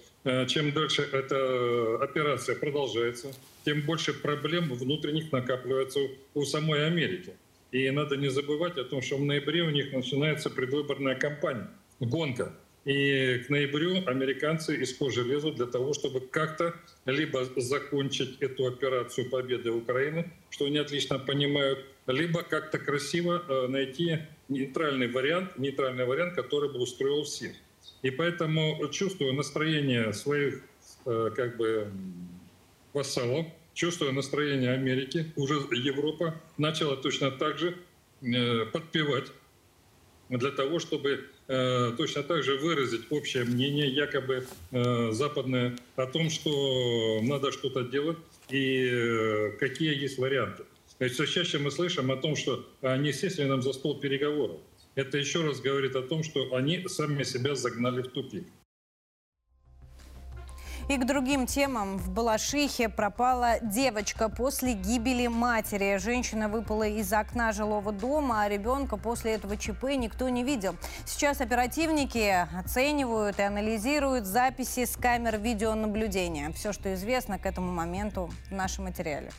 [0.48, 3.34] чем дальше эта операция продолжается,
[3.66, 6.00] тем больше проблем внутренних накапливается
[6.34, 7.34] у самой Америки.
[7.74, 12.54] И надо не забывать о том, что в ноябре у них начинается предвыборная кампания, гонка.
[12.86, 19.28] И к ноябрю американцы из кожи лезут для того, чтобы как-то либо закончить эту операцию
[19.28, 24.20] победы Украины, что они отлично понимают, либо как-то красиво э, найти
[24.50, 27.54] нейтральный вариант, нейтральный вариант, который бы устроил всех.
[28.04, 30.62] И поэтому чувствую настроение своих
[31.08, 31.88] э, как бы
[32.94, 37.78] вассалов, чувствуя настроение Америки, уже Европа начала точно так же
[38.22, 39.32] э, подпевать
[40.30, 46.30] для того, чтобы э, точно так же выразить общее мнение, якобы э, западное, о том,
[46.30, 48.18] что надо что-то делать
[48.50, 50.64] и какие есть варианты.
[51.00, 54.60] Есть все чаще мы слышим о том, что они сели нам за стол переговоров.
[54.96, 58.46] это еще раз говорит о том, что они сами себя загнали в тупик.
[60.90, 61.98] И к другим темам.
[61.98, 65.98] В Балашихе пропала девочка после гибели матери.
[65.98, 70.76] Женщина выпала из окна жилого дома, а ребенка после этого ЧП никто не видел.
[71.06, 76.52] Сейчас оперативники оценивают и анализируют записи с камер видеонаблюдения.
[76.52, 79.32] Все, что известно к этому моменту в нашем материале.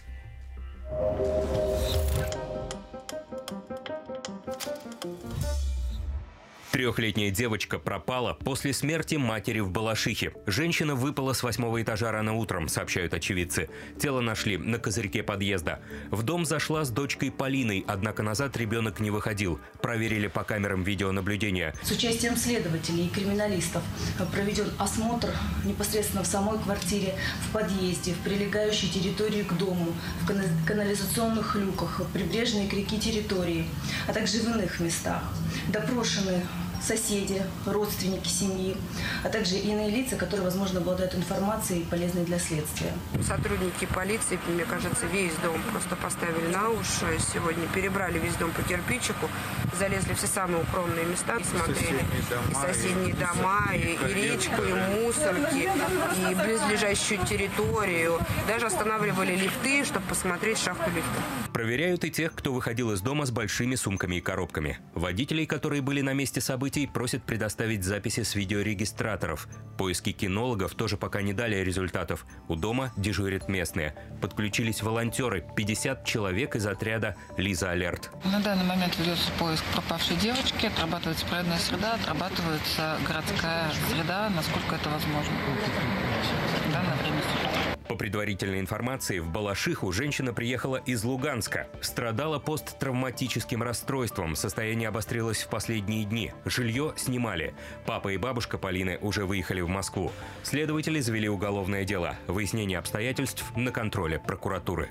[6.74, 10.32] Трехлетняя девочка пропала после смерти матери в Балашихе.
[10.46, 13.70] Женщина выпала с восьмого этажа рано утром, сообщают очевидцы.
[14.00, 15.78] Тело нашли на козырьке подъезда.
[16.10, 19.60] В дом зашла с дочкой Полиной, однако назад ребенок не выходил.
[19.82, 21.76] Проверили по камерам видеонаблюдения.
[21.84, 23.84] С участием следователей и криминалистов
[24.32, 25.28] проведен осмотр
[25.64, 27.14] непосредственно в самой квартире,
[27.48, 33.64] в подъезде, в прилегающей территории к дому, в канализационных люках, в прибрежной к реке территории,
[34.08, 35.22] а также в иных местах.
[35.68, 36.42] Допрошены
[36.84, 38.76] соседи, родственники семьи,
[39.24, 42.92] а также иные лица, которые, возможно, обладают информацией, полезной для следствия.
[43.26, 47.18] Сотрудники полиции, мне кажется, весь дом просто поставили на уши.
[47.32, 49.28] Сегодня перебрали весь дом по кирпичику,
[49.78, 52.04] залезли все самые укромные места и смотрели.
[52.50, 54.72] И соседние дома, и, и речку, и
[55.02, 55.70] мусорки,
[56.30, 58.18] и близлежащую территорию.
[58.46, 61.22] Даже останавливали лифты, чтобы посмотреть шахту лифта.
[61.52, 64.78] Проверяют и тех, кто выходил из дома с большими сумками и коробками.
[64.94, 69.48] Водителей, которые были на месте событий, событий просят предоставить записи с видеорегистраторов.
[69.78, 72.26] Поиски кинологов тоже пока не дали результатов.
[72.48, 73.94] У дома дежурят местные.
[74.20, 75.44] Подключились волонтеры.
[75.56, 78.10] 50 человек из отряда «Лиза Алерт».
[78.24, 80.66] На данный момент ведется поиск пропавшей девочки.
[80.66, 85.32] Отрабатывается природная среда, отрабатывается городская среда, насколько это возможно.
[86.70, 86.94] Время
[87.94, 91.68] по предварительной информации, в Балашиху женщина приехала из Луганска.
[91.80, 94.34] Страдала посттравматическим расстройством.
[94.34, 96.32] Состояние обострилось в последние дни.
[96.44, 97.54] Жилье снимали.
[97.86, 100.10] Папа и бабушка Полины уже выехали в Москву.
[100.42, 102.16] Следователи завели уголовное дело.
[102.26, 104.90] Выяснение обстоятельств на контроле прокуратуры.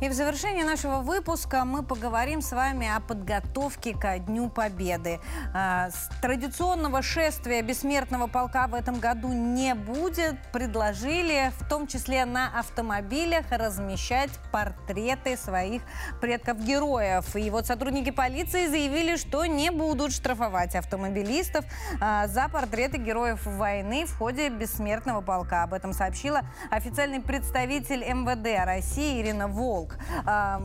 [0.00, 5.18] И в завершении нашего выпуска мы поговорим с вами о подготовке ко Дню Победы.
[5.52, 10.36] А, с традиционного шествия бессмертного полка в этом году не будет.
[10.52, 15.82] Предложили в том числе на автомобилях размещать портреты своих
[16.20, 17.34] предков-героев.
[17.34, 21.64] И вот сотрудники полиции заявили, что не будут штрафовать автомобилистов
[22.00, 25.64] а, за портреты героев войны в ходе бессмертного полка.
[25.64, 29.87] Об этом сообщила официальный представитель МВД России Ирина Волк.
[29.88, 29.98] Волк.
[30.26, 30.62] А,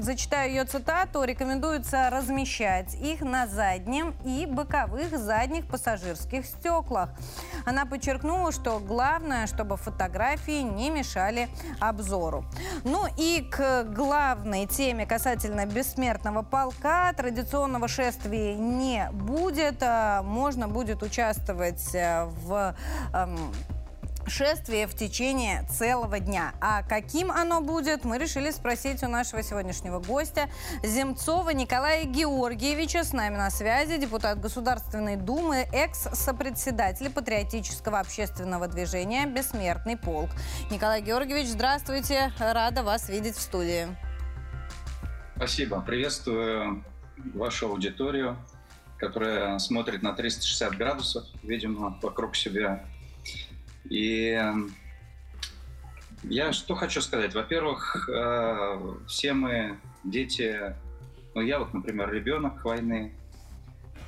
[0.00, 1.22] зачитаю ее цитату.
[1.24, 7.10] Рекомендуется размещать их на заднем и боковых задних пассажирских стеклах.
[7.64, 11.48] Она подчеркнула, что главное, чтобы фотографии не мешали
[11.80, 12.44] обзору.
[12.84, 17.12] Ну и к главной теме касательно бессмертного полка.
[17.12, 19.82] Традиционного шествия не будет.
[19.82, 22.74] А, можно будет участвовать э, в
[24.28, 26.54] шествие в течение целого дня.
[26.60, 30.48] А каким оно будет, мы решили спросить у нашего сегодняшнего гостя
[30.82, 33.04] Земцова Николая Георгиевича.
[33.04, 40.30] С нами на связи депутат Государственной Думы, экс-сопредседатель патриотического общественного движения «Бессмертный полк».
[40.70, 42.32] Николай Георгиевич, здравствуйте.
[42.38, 43.86] Рада вас видеть в студии.
[45.36, 45.80] Спасибо.
[45.80, 46.84] Приветствую
[47.34, 48.36] вашу аудиторию,
[48.98, 52.84] которая смотрит на 360 градусов, видимо, вокруг себя
[53.90, 54.38] и
[56.28, 57.34] я что хочу сказать?
[57.34, 60.74] Во-первых, э, все мы дети,
[61.34, 63.14] ну я вот, например, ребенок войны,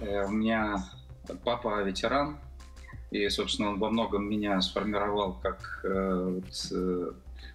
[0.01, 0.85] э, у меня
[1.45, 2.39] папа ветеран,
[3.13, 6.41] и, собственно, он во многом меня сформировал как э,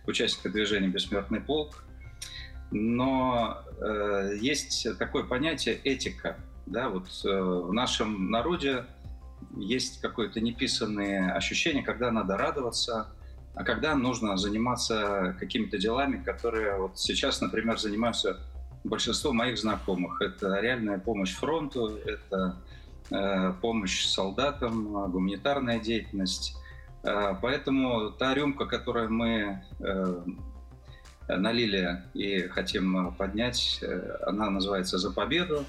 [0.05, 1.83] участника движения «Бессмертный полк».
[2.71, 3.61] Но
[4.39, 6.37] есть такое понятие этика.
[6.65, 8.85] Да, вот в нашем народе
[9.55, 13.07] есть какое-то неписанное ощущение, когда надо радоваться,
[13.55, 18.39] а когда нужно заниматься какими-то делами, которые вот сейчас, например, занимаются
[18.83, 20.21] большинство моих знакомых.
[20.21, 22.57] Это реальная помощь фронту, это
[23.11, 26.55] э, помощь солдатам, гуманитарная деятельность.
[27.03, 30.21] Э, поэтому та рюмка, которую мы э,
[31.27, 35.65] налили и хотим поднять, э, она называется «За победу».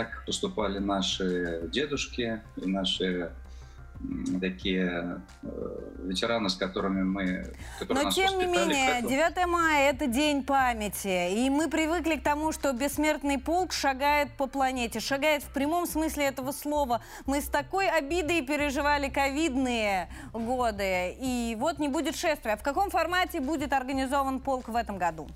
[0.00, 3.30] Так поступали наши дедушки и наши
[4.40, 7.52] такие э, ветераны, с которыми мы...
[7.86, 11.34] Но тем не менее, 9 мая– это день памяти.
[11.34, 15.00] И мы привыкли к тому, что бессмертный полк шагает по планете.
[15.00, 17.02] Шагает в прямом смысле этого слова.
[17.26, 21.14] Мы с такой обидой переживали ковидные годы.
[21.20, 22.56] И вот не будет шествия.
[22.56, 25.28] В каком формате будет организован полк в этом году?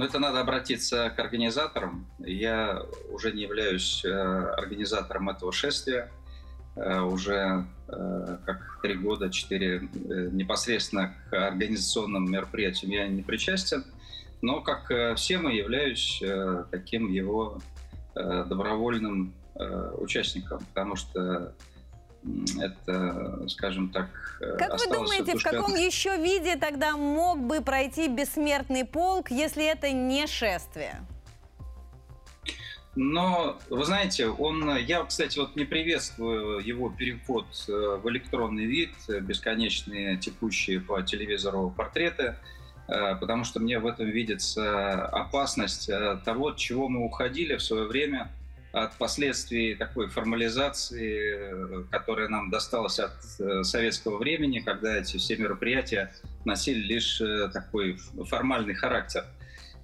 [0.00, 2.06] Но это надо обратиться к организаторам.
[2.20, 6.10] Я уже не являюсь э, организатором этого шествия.
[6.74, 9.90] Э, уже э, как три года, четыре
[10.32, 13.84] непосредственно к организационным мероприятиям я не причастен.
[14.40, 16.22] Но, как все мы, являюсь
[16.70, 17.60] таким его
[18.14, 19.34] добровольным
[19.98, 21.52] участником, потому что
[22.60, 24.08] это, скажем так,
[24.40, 29.64] э, Как вы думаете, в каком еще виде тогда мог бы пройти бессмертный полк, если
[29.64, 31.00] это не шествие?
[32.96, 38.90] Но, вы знаете, он, я, кстати, вот не приветствую его переход э, в электронный вид,
[39.08, 42.36] бесконечные текущие по телевизору портреты,
[42.88, 45.88] э, потому что мне в этом видится опасность
[46.24, 48.30] того, от чего мы уходили в свое время–
[48.72, 56.14] от последствий такой формализации, которая нам досталась от э, советского времени, когда эти все мероприятия
[56.44, 57.98] носили лишь э, такой
[58.28, 59.24] формальный характер.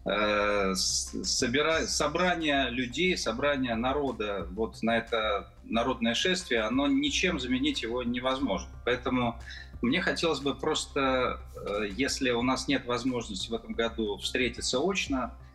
[0.04, 1.86] Э, собира...
[1.86, 8.70] Собрание людей, собрание народа вот на это народное шествие, оно ничем заменить его невозможно.
[8.84, 9.40] Поэтому
[9.82, 11.40] мне хотелось бы просто,
[11.96, 15.45] если у нас нет возможности в этом году встретиться очно, Э,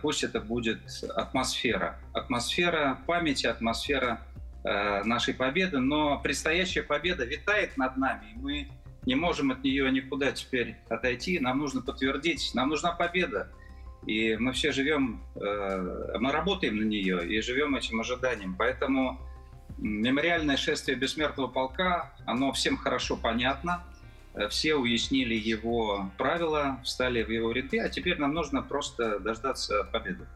[0.00, 0.80] пусть это будет
[1.14, 1.98] атмосфера.
[2.12, 4.20] Атмосфера памяти, атмосфера
[4.64, 8.68] э, нашей победы, но предстоящая победа витает над нами, и мы
[9.06, 13.48] не можем от нее никуда теперь отойти, нам нужно подтвердить, нам нужна победа.
[14.06, 18.56] И мы все живем, э, мы работаем на нее и живем этим ожиданием.
[18.58, 19.20] Поэтому
[19.78, 23.91] мемориальное шествие бессмертного полка, оно всем хорошо понятно– Э,
[24.50, 30.26] все уяснили его правила, встали в его ряды, а теперь нам нужно просто дождаться победы.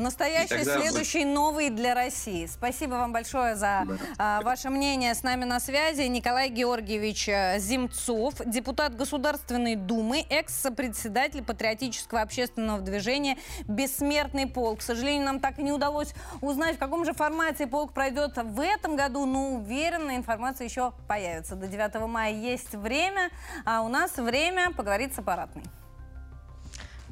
[0.00, 0.80] Настоящий, тогда...
[0.80, 2.46] следующий, новый для России.
[2.46, 3.96] Спасибо вам большое за да.
[4.18, 5.14] а, ваше мнение.
[5.14, 13.36] С нами на связи Николай Георгиевич э, Земцов, депутат Государственной Думы, экс-председатель патриотического общественного движения
[13.68, 14.78] «Бессмертный полк».
[14.78, 18.60] К сожалению, нам так и не удалось узнать, в каком же формате полк пройдет в
[18.60, 21.56] этом году, но уверенно информация еще появится.
[21.56, 23.30] До 9 мая есть время,
[23.66, 25.64] а у нас время поговорить с аппаратной.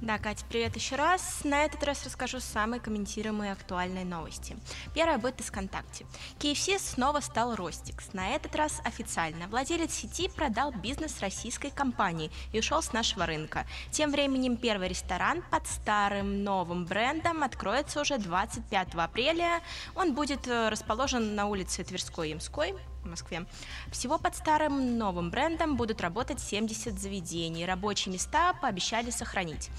[0.00, 1.40] Да, Катя, привет еще раз.
[1.42, 4.56] На этот раз расскажу самые комментируемые актуальные новости.
[4.94, 6.06] Первая будет из ВКонтакте.
[6.38, 8.12] KFC снова стал Ростикс.
[8.12, 9.48] На этот раз официально.
[9.48, 13.66] Владелец сети продал бизнес российской компании и ушел с нашего рынка.
[13.90, 19.62] Тем временем первый ресторан под старым новым брендом откроется уже 25 апреля.
[19.96, 23.46] Он будет э, расположен на улице Тверской Ямской, в Москве.
[23.90, 27.66] Всего под старым новым брендом будут работать 70 заведений.
[27.66, 29.70] Рабочие места пообещали сохранить.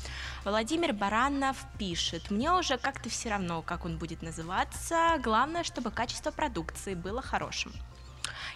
[0.45, 5.19] Владимир Баранов пишет, мне уже как-то все равно, как он будет называться.
[5.23, 7.71] Главное, чтобы качество продукции было хорошим.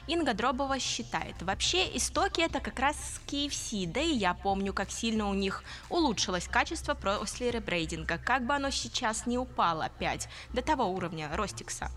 [0.07, 5.29] Инга Дробова считает, вообще истоки это как раз KFC, да и я помню, как сильно
[5.29, 10.85] у них улучшилось качество после ребрейдинга, как бы оно сейчас не упало опять до того
[10.85, 11.91] уровня Ростикса.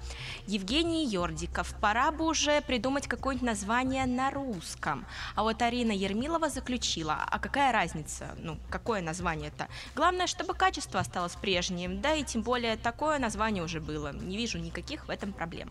[0.47, 5.07] Евгений Йордиков, пора бы уже придумать какое-нибудь название на русском.
[5.35, 9.69] А вот Арина Ермилова заключила, а какая разница, ну, какое название-то?
[9.95, 14.13] Главное, чтобы качество осталось прежним, да и тем более такое название уже было.
[14.13, 15.71] Не вижу никаких в этом проблем.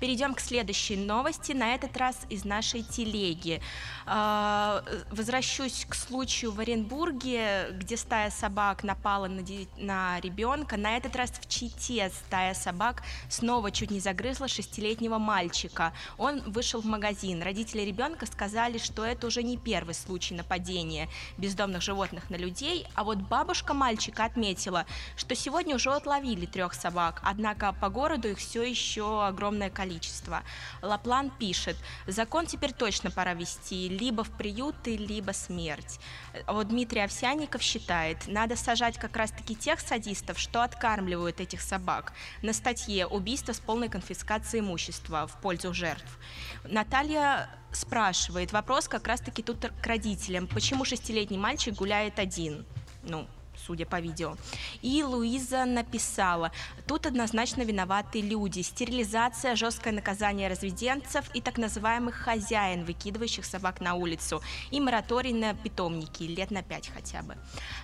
[0.00, 1.35] Перейдем к следующей новости.
[1.36, 3.60] На на этот раз из нашей телеги.
[4.06, 9.42] А, возвращусь к случаю в Оренбурге, где стая собак напала на,
[9.76, 10.76] на ребенка.
[10.76, 15.92] На этот раз в Чите стая собак снова чуть не загрызла шестилетнего мальчика.
[16.18, 17.42] Он вышел в магазин.
[17.42, 21.08] Родители ребенка сказали, что это уже не первый случай нападения
[21.38, 27.20] бездомных животных на людей, а вот бабушка мальчика отметила, что сегодня уже отловили трех собак,
[27.24, 30.42] однако по городу их все еще огромное количество.
[30.82, 35.98] Лаплан пишет, пишет, закон теперь точно пора вести, либо в приюты, либо смерть.
[36.46, 42.12] А вот Дмитрий Овсяников считает, надо сажать как раз-таки тех садистов, что откармливают этих собак,
[42.42, 46.18] на статье «Убийство с полной конфискацией имущества в пользу жертв».
[46.64, 52.66] Наталья спрашивает, вопрос как раз-таки тут к родителям, почему шестилетний мальчик гуляет один?
[53.02, 53.28] Ну,
[53.66, 54.36] судя по видео.
[54.82, 56.52] И Луиза написала,
[56.86, 58.60] тут однозначно виноваты люди.
[58.62, 64.42] Стерилизация, жесткое наказание разведенцев и так называемых хозяин, выкидывающих собак на улицу.
[64.70, 67.36] И мораторий на питомники, лет на пять хотя бы.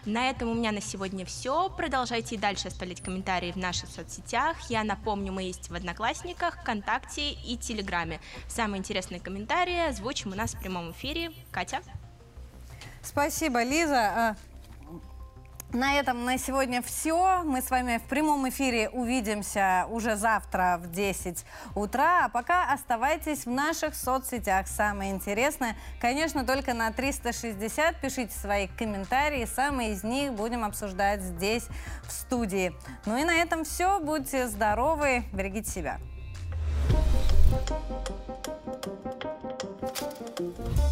[0.04, 1.68] На этом у меня на сегодня все.
[1.70, 4.70] Продолжайте и дальше оставлять комментарии в наших соцсетях.
[4.70, 8.20] Я напомню, мы есть в Одноклассниках, ВКонтакте и Телеграме.
[8.48, 11.32] Самые интересные комментарии озвучим у нас в прямом эфире.
[11.50, 11.80] Катя?
[13.02, 14.36] Спасибо, Лиза.
[15.72, 17.42] На этом на сегодня все.
[17.44, 22.26] Мы с вами в прямом эфире увидимся уже завтра в 10 утра.
[22.26, 24.68] А пока оставайтесь в наших соцсетях.
[24.68, 28.00] Самое интересное, конечно, только на 360.
[28.02, 29.46] Пишите свои комментарии.
[29.46, 31.64] Самые из них будем обсуждать здесь,
[32.06, 32.74] в студии.
[33.06, 33.98] Ну и на этом все.
[33.98, 35.98] Будьте здоровы, берегите себя.
[40.42, 40.91] Thank you.